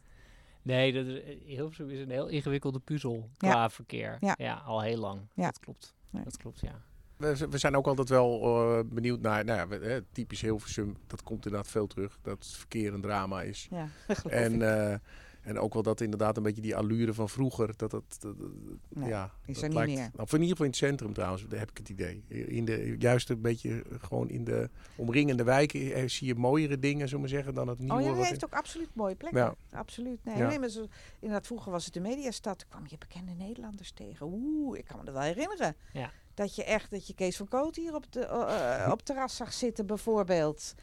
Nee, 0.63 0.93
dat, 0.93 1.07
is- 1.07 1.23
eh, 1.23 1.37
Hilversum 1.45 1.91
is 1.91 2.01
een 2.01 2.11
heel 2.11 2.29
ingewikkelde 2.29 2.79
puzzel 2.79 3.29
Ja. 3.37 3.51
qua 3.51 3.71
verkeer. 3.71 4.19
Ja. 4.39 4.55
al 4.67 4.83
heel 4.83 4.99
lang. 4.99 5.21
Ja. 5.35 5.45
Dat 5.45 5.59
klopt. 5.59 5.95
Nee. 6.11 6.25
Dat 6.25 6.37
klopt, 6.37 6.61
ja. 6.61 6.81
We, 7.17 7.47
we 7.51 7.59
zijn 7.59 7.77
ook 7.77 7.87
altijd 7.87 8.09
wel 8.09 8.41
eh, 8.43 8.85
benieuwd 8.87 9.21
naar, 9.21 9.45
nou 9.45 9.59
ja, 9.59 9.69
we- 9.69 9.87
hè, 9.87 10.03
typisch 10.03 10.41
Hilversum, 10.41 10.97
dat 11.07 11.23
komt 11.23 11.45
inderdaad 11.45 11.71
veel 11.71 11.87
terug. 11.87 12.19
Dat 12.23 12.35
het 12.39 12.47
verkeer 12.57 12.95
een 12.95 13.01
drama 13.01 13.43
is. 13.43 13.69
Ja. 13.71 13.89
En 14.29 14.63
eh, 14.91 14.99
En 15.47 15.59
ook 15.59 15.75
wel 15.75 15.83
dat 15.83 16.01
inderdaad 16.01 16.37
een 16.37 16.43
beetje 16.43 16.63
die 16.63 16.77
allure 16.77 17.15
van 17.15 17.29
vroeger, 17.29 17.67
dat 17.77 17.91
dat, 17.91 18.17
dat- 18.19 18.21
dat- 18.39 18.49
Nee, 18.89 19.09
ja, 19.09 19.33
is 19.45 19.55
dat 19.55 19.63
er 19.63 19.69
niet 19.69 19.79
meer. 19.87 19.97
Nou, 20.13 20.23
of 20.23 20.33
in 20.33 20.41
ieder 20.41 20.49
geval 20.49 20.65
in 20.65 20.71
het 20.71 20.81
centrum 20.81 21.13
trouwens, 21.13 21.47
daar 21.49 21.59
heb 21.59 21.71
ik 21.71 21.77
het 21.79 21.89
idee. 21.89 22.25
In 22.29 22.65
de, 22.65 22.97
juist 22.99 23.31
een 23.31 23.41
beetje 23.41 23.83
gewoon 24.01 24.29
in 24.29 24.45
de 24.45 24.71
omringende 24.97 25.45
wijken 25.45 25.93
eh, 25.95 26.09
zie 26.09 26.27
je 26.27 26.35
mooiere 26.35 26.79
dingen, 26.79 27.09
zullen 27.09 27.25
we 27.25 27.31
zeggen, 27.31 27.55
dan 27.55 27.69
het 27.69 27.79
nieuwe. 27.79 27.95
Oh 27.95 28.01
ja, 28.01 28.15
hij 28.15 28.27
heeft 28.29 28.45
ook 28.45 28.55
absoluut 28.55 28.95
mooie 28.95 29.15
plekken. 29.15 29.41
Ja. 29.41 29.79
Absoluut. 29.79 30.25
Nee, 30.25 30.37
Ja. 30.37 30.49
nee, 30.49 30.59
maar 30.59 30.69
zo, 30.69 30.87
inderdaad, 31.19 31.47
vroeger 31.47 31.73
was 31.73 31.85
het 31.85 31.95
de 31.95 32.01
mediastad. 32.01 32.59
Toen 32.59 32.69
kwam 32.69 32.85
je 32.89 32.99
bekende 32.99 33.33
Nederlanders 33.33 33.93
tegen. 33.93 34.27
Oeh, 34.33 34.79
ik 34.79 34.85
kan 34.85 34.99
me 34.99 35.05
dat 35.05 35.15
wel 35.15 35.23
herinneren. 35.23 35.77
Ja. 35.93 36.11
Dat 36.35 36.55
je 36.55 36.65
echt, 36.65 36.91
dat 36.91 37.07
je 37.07 37.15
Kees 37.15 37.37
van 37.37 37.49
Koot 37.49 37.77
hier 37.77 37.95
op, 37.95 38.13
de, 38.13 38.21
eh, 38.27 38.85
eh, 38.85 38.93
op 38.93 39.03
terras 39.03 39.37
zag 39.37 39.53
zitten 39.53 39.87
bijvoorbeeld. 39.87 40.75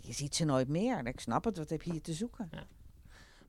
Je 0.00 0.12
ziet 0.12 0.34
ze 0.34 0.44
nooit 0.44 0.68
meer. 0.68 1.06
Ik 1.06 1.20
snap 1.20 1.44
het, 1.44 1.56
wat 1.58 1.70
heb 1.70 1.82
je 1.82 1.90
hier 1.92 2.00
te 2.02 2.12
zoeken? 2.12 2.48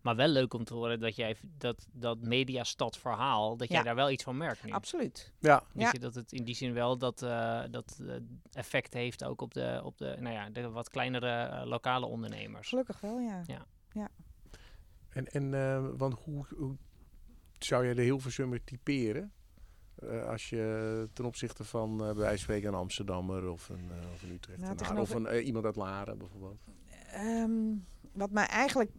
Maar 0.01 0.15
wel 0.15 0.27
leuk 0.27 0.53
om 0.53 0.63
te 0.63 0.73
horen 0.73 0.99
dat 0.99 1.15
jij 1.15 1.35
dat, 1.57 1.87
dat 1.91 2.21
mediastad 2.21 2.97
verhaal, 2.97 3.57
dat 3.57 3.67
jij 3.67 3.77
Ja. 3.77 3.83
daar 3.83 3.95
wel 3.95 4.09
iets 4.09 4.23
van 4.23 4.37
merkt 4.37 4.63
nu. 4.63 4.71
Absoluut. 4.71 5.33
Ja, 5.39 5.63
Ja. 5.73 5.89
je, 5.91 5.99
dat 5.99 6.15
het 6.15 6.31
in 6.31 6.43
die 6.43 6.55
zin 6.55 6.73
wel 6.73 6.97
dat, 6.97 7.21
eh, 7.21 7.61
dat 7.71 7.99
eh, 8.07 8.15
effect 8.51 8.93
heeft 8.93 9.23
ook 9.23 9.41
op 9.41 9.53
de, 9.53 9.81
op 9.83 9.97
de, 9.97 10.15
nou 10.19 10.33
ja, 10.35 10.49
de 10.49 10.69
wat 10.69 10.89
kleinere 10.89 11.31
eh, 11.31 11.65
lokale 11.65 12.05
ondernemers. 12.05 12.69
Gelukkig 12.69 12.99
wel, 13.01 13.19
ja. 13.19 13.43
en, 15.09 15.27
en 15.27 15.53
eh, 15.53 15.87
want 15.97 16.13
hoe, 16.23 16.45
hoe 16.55 16.75
zou 17.57 17.85
jij 17.85 17.93
de 17.93 18.01
Hilversummer 18.01 18.63
typeren? 18.63 19.31
Eh, 19.95 20.25
als 20.27 20.49
je 20.49 21.09
ten 21.13 21.25
opzichte 21.25 21.63
van 21.63 21.91
eh 21.91 21.97
bij 22.05 22.13
wijze 22.15 22.29
van 22.29 22.37
spreken 22.37 22.67
een 22.67 22.79
Amsterdammer 22.79 23.49
of 23.49 23.69
een, 23.69 23.91
of 24.13 24.21
een 24.23 24.31
Utrechtenaar 24.31 24.71
of 24.71 24.77
tegenover- 24.77 25.33
een, 25.35 25.43
iemand 25.43 25.65
uit 25.65 25.75
Laren 25.75 26.17
bijvoorbeeld. 26.17 26.59
Ehm, 27.11 27.51
wat 28.11 28.31
mij 28.31 28.45
eigenlijk 28.45 28.91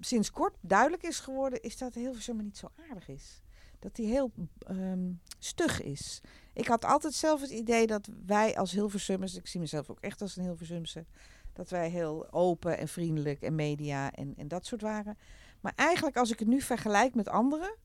sinds 0.00 0.30
kort 0.30 0.56
duidelijk 0.60 1.02
is 1.02 1.20
geworden, 1.20 1.62
is 1.62 1.78
dat 1.78 1.94
Hilversum 1.94 2.42
niet 2.42 2.58
zo 2.58 2.68
aardig 2.88 3.08
is. 3.08 3.42
Dat 3.78 3.96
hij 3.96 4.06
heel 4.06 4.30
ehm, 4.58 5.12
stug 5.38 5.82
is. 5.82 6.20
Ik 6.52 6.66
had 6.66 6.84
altijd 6.84 7.14
zelf 7.14 7.40
het 7.40 7.50
idee 7.50 7.86
dat 7.86 8.08
wij 8.26 8.56
als 8.56 8.72
Hilversummers, 8.72 9.36
ik 9.36 9.46
zie 9.46 9.60
mezelf 9.60 9.90
ook 9.90 10.00
echt 10.00 10.22
als 10.22 10.36
een 10.36 10.42
Hilversumse, 10.42 11.04
dat 11.52 11.70
wij 11.70 11.88
heel 11.88 12.32
open 12.32 12.78
en 12.78 12.88
vriendelijk 12.88 13.42
en 13.42 13.54
media 13.54 14.12
en, 14.12 14.34
en 14.36 14.48
dat 14.48 14.66
soort 14.66 14.80
waren. 14.80 15.18
Maar 15.60 15.72
eigenlijk 15.76 16.16
als 16.16 16.30
ik 16.30 16.38
het 16.38 16.48
nu 16.48 16.60
vergelijk 16.60 17.14
met 17.14 17.28
anderen, 17.28 17.76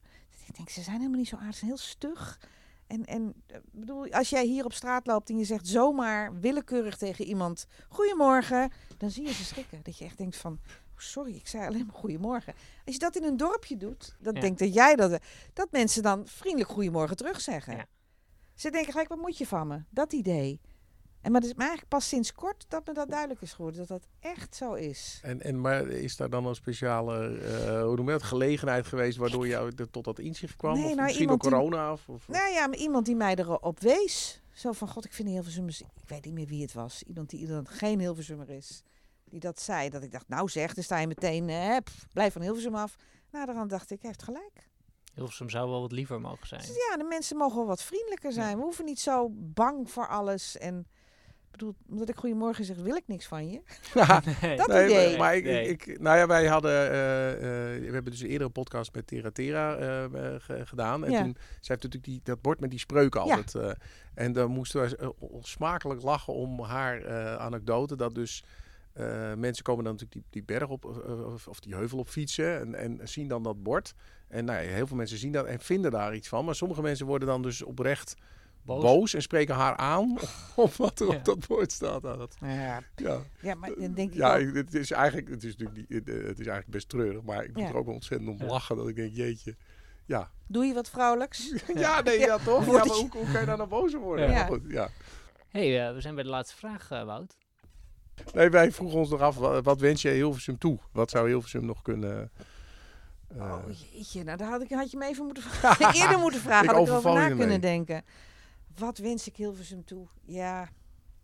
ik 0.53 0.69
ze 0.69 0.81
zijn 0.81 0.97
helemaal 0.97 1.19
niet 1.19 1.27
zo 1.27 1.35
aardig, 1.35 1.53
ze 1.53 1.59
zijn 1.59 1.71
heel 1.71 1.79
stug. 1.79 2.39
En, 2.87 3.05
en 3.05 3.33
eh, 3.47 3.57
bedoel, 3.71 4.11
als 4.11 4.29
jij 4.29 4.45
hier 4.45 4.65
op 4.65 4.73
straat 4.73 5.07
loopt 5.07 5.29
en 5.29 5.37
je 5.37 5.43
zegt 5.45 5.67
zomaar 5.67 6.39
willekeurig 6.39 6.97
tegen 6.97 7.25
iemand: 7.25 7.65
Goedemorgen, 7.89 8.71
dan 8.97 9.09
zie 9.11 9.23
je 9.25 9.33
ze 9.33 9.43
schrikken. 9.45 9.79
Dat 9.83 9.97
je 9.97 10.05
echt 10.05 10.17
denkt 10.17 10.35
van, 10.37 10.53
"Oh, 10.53 10.97
sorry, 10.97 11.35
ik 11.35 11.47
zei 11.47 11.65
alleen 11.67 11.85
maar 11.85 11.95
goedemorgen. 11.95 12.53
Als 12.85 12.93
je 12.95 12.99
dat 12.99 13.15
in 13.15 13.23
een 13.23 13.37
dorpje 13.37 13.77
doet, 13.77 14.15
dan 14.19 14.33
Ja. 14.33 14.39
denk 14.41 14.57
dat 14.57 14.73
jij 14.73 14.95
dat, 14.95 15.21
dat 15.53 15.71
mensen 15.71 16.03
dan 16.03 16.27
vriendelijk 16.27 16.69
goedemorgen 16.71 17.15
terugzeggen. 17.17 17.75
Ja. 17.75 17.85
Ze 18.55 18.69
denken 18.69 18.91
gelijk, 18.91 19.09
wat 19.09 19.19
moet 19.19 19.37
je 19.37 19.47
van 19.47 19.67
me? 19.67 19.83
Dat 19.89 20.13
idee. 20.13 20.61
En 21.25 21.31
maar 21.31 21.41
het 21.41 21.49
is 21.49 21.55
maar 21.55 21.67
eigenlijk 21.67 21.95
pas 21.95 22.07
sinds 22.07 22.33
kort 22.33 22.65
dat 22.67 22.87
me 22.87 22.93
dat 22.93 23.09
duidelijk 23.09 23.41
is 23.41 23.53
geworden, 23.53 23.79
dat 23.79 23.87
dat 23.87 24.07
echt 24.19 24.55
zo 24.55 24.73
is. 24.73 25.19
En, 25.23 25.41
en, 25.41 25.61
maar 25.61 25.87
is 25.87 26.15
daar 26.15 26.29
dan 26.29 26.45
een 26.45 26.55
speciale 26.55 27.37
eh, 27.37 27.83
hoe 27.83 27.95
noem 27.95 28.05
je 28.05 28.11
dat, 28.11 28.23
gelegenheid 28.23 28.87
geweest 28.87 29.17
waardoor 29.17 29.47
jou 29.47 29.73
tot 29.91 30.03
dat 30.03 30.19
inzicht 30.19 30.55
kwam? 30.55 30.73
Nee, 30.73 30.83
of 30.83 30.89
nou, 30.89 31.01
misschien 31.01 31.27
door 31.27 31.35
iemand 31.35 31.41
die- 31.41 31.69
corona? 31.69 31.91
Of, 31.91 32.09
of, 32.09 32.27
Nou 32.27 32.51
ja, 32.53 32.67
maar 32.67 32.77
iemand 32.77 33.05
die 33.05 33.15
mij 33.15 33.35
erop 33.35 33.79
wees. 33.79 34.41
Zo 34.53 34.71
van, 34.71 34.87
god, 34.87 35.05
ik 35.05 35.13
vind 35.13 35.29
Hilversummers... 35.29 35.81
Ik 35.81 35.87
weet 36.09 36.25
niet 36.25 36.33
meer 36.33 36.47
wie 36.47 36.61
het 36.61 36.73
was. 36.73 37.03
Iemand 37.03 37.29
die 37.29 37.47
dan 37.47 37.67
geen 37.67 37.99
Hilversummer 37.99 38.49
is. 38.49 38.83
Die 39.23 39.39
dat 39.39 39.61
zei. 39.61 39.89
Dat 39.89 40.03
ik 40.03 40.11
dacht, 40.11 40.27
nou 40.27 40.49
zeg, 40.49 40.73
dan 40.73 40.83
sta 40.83 40.99
je 40.99 41.07
meteen... 41.07 41.49
eh, 41.49 41.77
pff, 41.83 42.07
blijf 42.13 42.33
van 42.33 42.41
Hilversum 42.41 42.75
af. 42.75 42.95
Nou, 43.31 43.45
dan 43.45 43.67
dacht 43.67 43.91
ik, 43.91 44.01
hij 44.01 44.09
heeft 44.09 44.23
gelijk. 44.23 44.69
Hilversum 45.13 45.49
zou 45.49 45.69
wel 45.69 45.81
wat 45.81 45.91
liever 45.91 46.21
mogen 46.21 46.47
zijn. 46.47 46.61
Dus 46.61 46.75
ja, 46.89 46.97
de 46.97 47.03
mensen 47.03 47.37
mogen 47.37 47.57
wel 47.57 47.65
wat 47.65 47.83
vriendelijker 47.83 48.31
zijn. 48.31 48.57
We 48.57 48.63
hoeven 48.63 48.85
niet 48.85 48.99
zo 48.99 49.29
bang 49.31 49.91
voor 49.91 50.07
alles. 50.07 50.57
En 50.57 50.87
bedoel, 51.57 51.75
omdat 51.89 52.09
ik 52.09 52.15
goedemorgen 52.15 52.65
zeg, 52.65 52.75
wil 52.77 52.95
ik 52.95 53.03
niks 53.07 53.25
van 53.27 53.49
je. 53.49 53.61
Nee. 54.41 54.57
Dat 54.57 54.67
Nee, 54.67 54.85
idee. 54.85 55.09
maar, 55.09 55.17
maar 55.17 55.35
ik, 55.35 55.43
Nee. 55.43 55.67
ik, 55.67 55.99
nou 55.99 56.17
ja, 56.17 56.27
wij 56.27 56.45
hadden, 56.47 56.71
eh, 56.71 57.31
eh, 57.31 57.79
we 57.81 57.91
hebben 57.93 58.11
dus 58.11 58.21
eerder 58.21 58.47
een 58.47 58.51
podcast 58.53 58.93
met 58.93 59.07
Tera 59.07 59.31
Tera 59.31 59.75
eh, 59.75 60.05
ge- 60.39 60.65
gedaan. 60.65 61.05
En 61.05 61.11
Ja. 61.11 61.21
toen, 61.21 61.33
zij 61.37 61.45
heeft 61.59 61.67
natuurlijk 61.83 62.03
die, 62.03 62.19
dat 62.23 62.41
bord 62.41 62.59
met 62.59 62.69
die 62.69 62.79
spreuken 62.79 63.25
Ja. 63.25 63.35
altijd. 63.35 63.55
eh, 63.55 63.71
en 64.13 64.33
dan 64.33 64.51
moesten 64.51 64.79
wij 64.79 64.95
eh, 64.95 65.09
smakelijk 65.41 66.01
lachen 66.01 66.33
om 66.33 66.59
haar 66.61 67.01
eh, 67.03 67.35
anekdote. 67.35 67.95
Dat 67.95 68.15
dus 68.15 68.43
eh, 68.93 69.33
mensen 69.33 69.63
komen 69.63 69.83
dan 69.83 69.93
natuurlijk 69.93 70.11
die, 70.31 70.43
die 70.43 70.57
berg 70.57 70.69
op 70.69 70.85
of- 71.33 71.47
of 71.47 71.59
die 71.59 71.75
heuvel 71.75 71.99
op 71.99 72.07
fietsen 72.09 72.59
en, 72.59 72.75
en 72.99 73.07
zien 73.09 73.27
dan 73.27 73.43
dat 73.43 73.63
bord. 73.63 73.93
En 74.27 74.45
nou 74.45 74.63
ja, 74.63 74.69
heel 74.71 74.87
veel 74.87 74.97
mensen 74.97 75.17
zien 75.17 75.31
dat 75.31 75.45
en 75.45 75.59
vinden 75.59 75.91
daar 75.91 76.15
iets 76.15 76.27
van. 76.27 76.45
Maar 76.45 76.55
sommige 76.55 76.81
mensen 76.81 77.05
worden 77.05 77.27
dan 77.27 77.41
dus 77.41 77.61
oprecht 77.63 78.15
boos, 78.65 78.81
Boos. 78.83 79.13
en 79.13 79.21
spreken 79.21 79.55
haar 79.55 79.75
aan 79.75 80.17
op 80.55 80.73
wat 80.73 80.99
er 80.99 81.07
Ja. 81.07 81.15
op 81.15 81.25
dat 81.25 81.47
bord 81.47 81.71
staat. 81.71 82.01
Nou, 82.01 82.17
dat, 82.17 82.35
Ja, 82.41 82.81
ja. 82.95 83.19
ja 83.41 83.55
maar 83.55 83.69
dan 83.77 83.93
denk 83.93 84.09
ik 84.09 84.15
Ja, 84.17 84.37
ook- 84.37 84.53
het 84.55 84.73
is 84.73 84.91
eigenlijk, 84.91 85.29
het 85.29 85.43
is 85.43 85.55
natuurlijk 85.55 85.89
niet, 85.89 86.07
eh, 86.09 86.15
het 86.15 86.39
is 86.39 86.45
eigenlijk 86.45 86.67
best 86.69 86.89
treurig, 86.89 87.23
maar 87.23 87.43
ik 87.43 87.53
moet 87.53 87.63
Ja. 87.63 87.69
er 87.69 87.75
ook 87.77 87.87
ontzettend 87.87 88.29
om 88.41 88.47
lachen 88.47 88.75
dat 88.75 88.87
ik 88.87 88.95
denk, 88.95 89.15
jeetje, 89.15 89.55
ja. 90.05 90.31
Doe 90.47 90.65
je 90.65 90.73
wat 90.73 90.89
vrouwelijks? 90.89 91.53
Ja, 91.73 92.01
nee, 92.01 92.19
ja, 92.19 92.37
toch? 92.37 92.65
Ja, 92.65 92.71
maar 92.71 92.85
hoe, 92.87 93.09
hoe 93.11 93.31
kan 93.31 93.39
je 93.39 93.45
daar 93.45 93.57
nou 93.57 93.69
boos 93.69 93.93
worden? 93.93 94.25
Ja. 94.29 94.33
Maar 94.33 94.45
goed, 94.47 94.61
ja. 94.67 94.89
hey, 95.49 95.87
eh, 95.87 95.93
we 95.93 96.01
zijn 96.01 96.15
bij 96.15 96.23
de 96.23 96.29
laatste 96.29 96.55
vraag, 96.55 96.91
eh, 96.91 97.03
Wout. 97.03 97.37
Nee, 98.33 98.49
wij 98.49 98.71
vroegen 98.71 98.99
ons 98.99 99.09
nog 99.09 99.19
af, 99.21 99.35
wat, 99.35 99.63
wat 99.63 99.79
wens 99.79 100.01
je 100.01 100.09
Hilversum 100.09 100.57
toe? 100.57 100.79
Wat 100.91 101.09
zou 101.09 101.27
Hilversum 101.27 101.65
nog 101.65 101.81
kunnen... 101.81 102.31
eh, 103.27 103.41
Oh 103.41 103.63
jeetje, 103.91 104.23
nou 104.23 104.37
daar 104.37 104.49
had, 104.49 104.61
ik, 104.61 104.69
had 104.71 104.91
je 104.91 104.97
me 104.97 105.05
even 105.07 105.25
moeten 105.25 105.43
vragen. 105.59 105.93
eerder 105.93 106.19
moeten 106.19 106.39
vragen, 106.39 106.63
Ik 106.63 106.69
had 106.69 106.81
ik 106.81 106.87
erover 106.87 107.13
na 107.13 107.27
kunnen 107.35 107.61
denken. 107.61 108.03
Wat 108.77 108.97
wens 108.97 109.27
ik 109.27 109.35
Hilversum 109.35 109.85
toe? 109.85 110.07
Ja, 110.25 110.69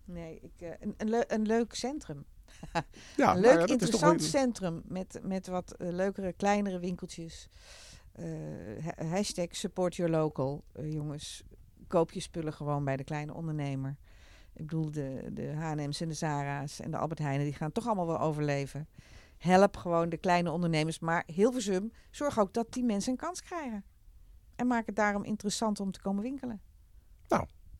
nee, 0.05 0.39
ik, 0.41 0.51
eh, 0.61 0.69
een, 0.79 0.93
een, 0.97 1.23
een 1.27 1.45
leuk 1.45 1.73
centrum. 1.73 2.25
ja, 2.73 2.81
een 2.81 2.85
nou 3.17 3.39
leuk, 3.39 3.59
ja, 3.59 3.65
interessant 3.73 4.19
wel- 4.19 4.29
centrum 4.29 4.81
met, 4.85 5.19
met 5.23 5.47
wat 5.47 5.71
eh, 5.71 5.89
leukere, 5.91 6.33
kleinere 6.33 6.79
winkeltjes. 6.79 7.47
Eh, 8.11 8.25
ha- 8.85 9.05
hashtag 9.05 9.47
support 9.55 9.95
your 9.95 10.11
local, 10.11 10.63
jongens. 10.83 11.43
Koop 11.87 12.11
je 12.11 12.19
spullen 12.19 12.53
gewoon 12.53 12.83
bij 12.83 12.97
de 12.97 13.03
kleine 13.03 13.33
ondernemer. 13.33 13.97
Ik 14.53 14.67
bedoel, 14.67 14.91
de, 14.91 15.29
de 15.33 15.53
H&M's 15.53 16.01
en 16.01 16.07
de 16.07 16.13
Zara's 16.13 16.79
en 16.79 16.91
de 16.91 16.97
Albert 16.97 17.19
Heijnen, 17.19 17.45
die 17.45 17.53
gaan 17.53 17.71
toch 17.71 17.85
allemaal 17.85 18.07
wel 18.07 18.19
overleven. 18.19 18.87
Help 19.37 19.77
gewoon 19.77 20.09
de 20.09 20.17
kleine 20.17 20.51
ondernemers. 20.51 20.99
Maar 20.99 21.23
Hilversum, 21.25 21.91
zorg 22.09 22.39
ook 22.39 22.53
dat 22.53 22.73
die 22.73 22.83
mensen 22.83 23.11
een 23.11 23.17
kans 23.17 23.41
krijgen. 23.41 23.83
En 24.55 24.67
maak 24.67 24.85
het 24.85 24.95
daarom 24.95 25.23
interessant 25.23 25.79
om 25.79 25.91
te 25.91 26.01
komen 26.01 26.23
winkelen. 26.23 26.61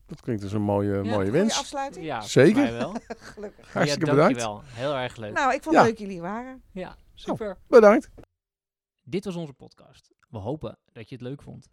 Dat 0.06 0.20
klinkt 0.20 0.42
als 0.42 0.52
een 0.52 0.62
mooie, 0.62 1.02
mooie 1.02 1.30
wens. 1.30 1.58
afsluiting? 1.58 2.04
Ja, 2.04 2.20
Zeker. 2.20 2.72
wel. 2.72 2.92
Gelukkig. 3.32 3.72
Hartstikke 3.72 4.06
ja, 4.06 4.12
bedankt. 4.12 4.38
dankjewel. 4.40 4.62
Heel 4.64 4.94
erg 4.96 5.16
leuk. 5.16 5.32
Nou, 5.32 5.54
ik 5.54 5.62
vond 5.62 5.74
Ja. 5.74 5.80
het 5.80 5.90
leuk 5.90 5.98
jullie 5.98 6.20
waren. 6.20 6.62
ja, 6.72 6.96
super. 7.14 7.56
Bedankt. 7.66 8.10
Dit 9.02 9.24
was 9.24 9.36
onze 9.36 9.52
podcast. 9.52 10.10
We 10.28 10.38
hopen 10.38 10.78
dat 10.92 11.08
je 11.08 11.14
het 11.14 11.24
leuk 11.24 11.42
vond. 11.42 11.68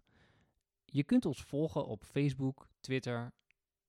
Je 0.85 1.03
kunt 1.03 1.25
ons 1.25 1.41
volgen 1.43 1.85
op 1.85 2.03
Facebook, 2.03 2.69
Twitter 2.79 3.31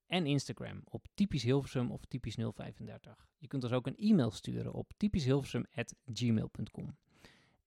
en 0.06 0.26
Instagram 0.26 0.80
op 0.84 1.06
typisch 1.14 1.42
Hilversum 1.42 1.90
of 1.90 2.04
typisch 2.04 2.34
035. 2.54 3.26
Je 3.38 3.46
kunt 3.46 3.64
ons 3.64 3.72
ook 3.72 3.86
een 3.86 3.96
e-mail 3.96 4.30
sturen 4.30 4.72
op 4.72 4.92
typischhilversum@gmail.com. 4.96 6.96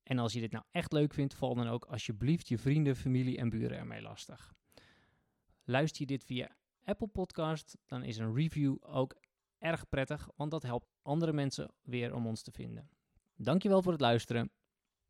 En 0.03 0.19
als 0.19 0.33
je 0.33 0.39
dit 0.39 0.51
nou 0.51 0.63
echt 0.71 0.91
leuk 0.93 1.13
vindt, 1.13 1.33
val 1.33 1.55
dan 1.55 1.67
ook 1.67 1.85
alsjeblieft 1.85 2.47
je 2.47 2.57
vrienden, 2.57 2.95
familie 2.95 3.37
en 3.37 3.49
buren 3.49 3.77
ermee 3.77 4.01
lastig. 4.01 4.53
Luister 5.65 6.01
je 6.01 6.07
dit 6.07 6.23
via 6.23 6.55
Apple 6.83 7.07
Podcast, 7.07 7.77
dan 7.85 8.03
is 8.03 8.17
een 8.17 8.35
review 8.35 8.75
ook 8.81 9.15
erg 9.57 9.89
prettig, 9.89 10.29
want 10.35 10.51
dat 10.51 10.63
helpt 10.63 10.87
andere 11.01 11.33
mensen 11.33 11.73
weer 11.81 12.13
om 12.13 12.27
ons 12.27 12.41
te 12.41 12.51
vinden. 12.51 12.89
Dankjewel 13.35 13.81
voor 13.81 13.91
het 13.91 14.01
luisteren 14.01 14.51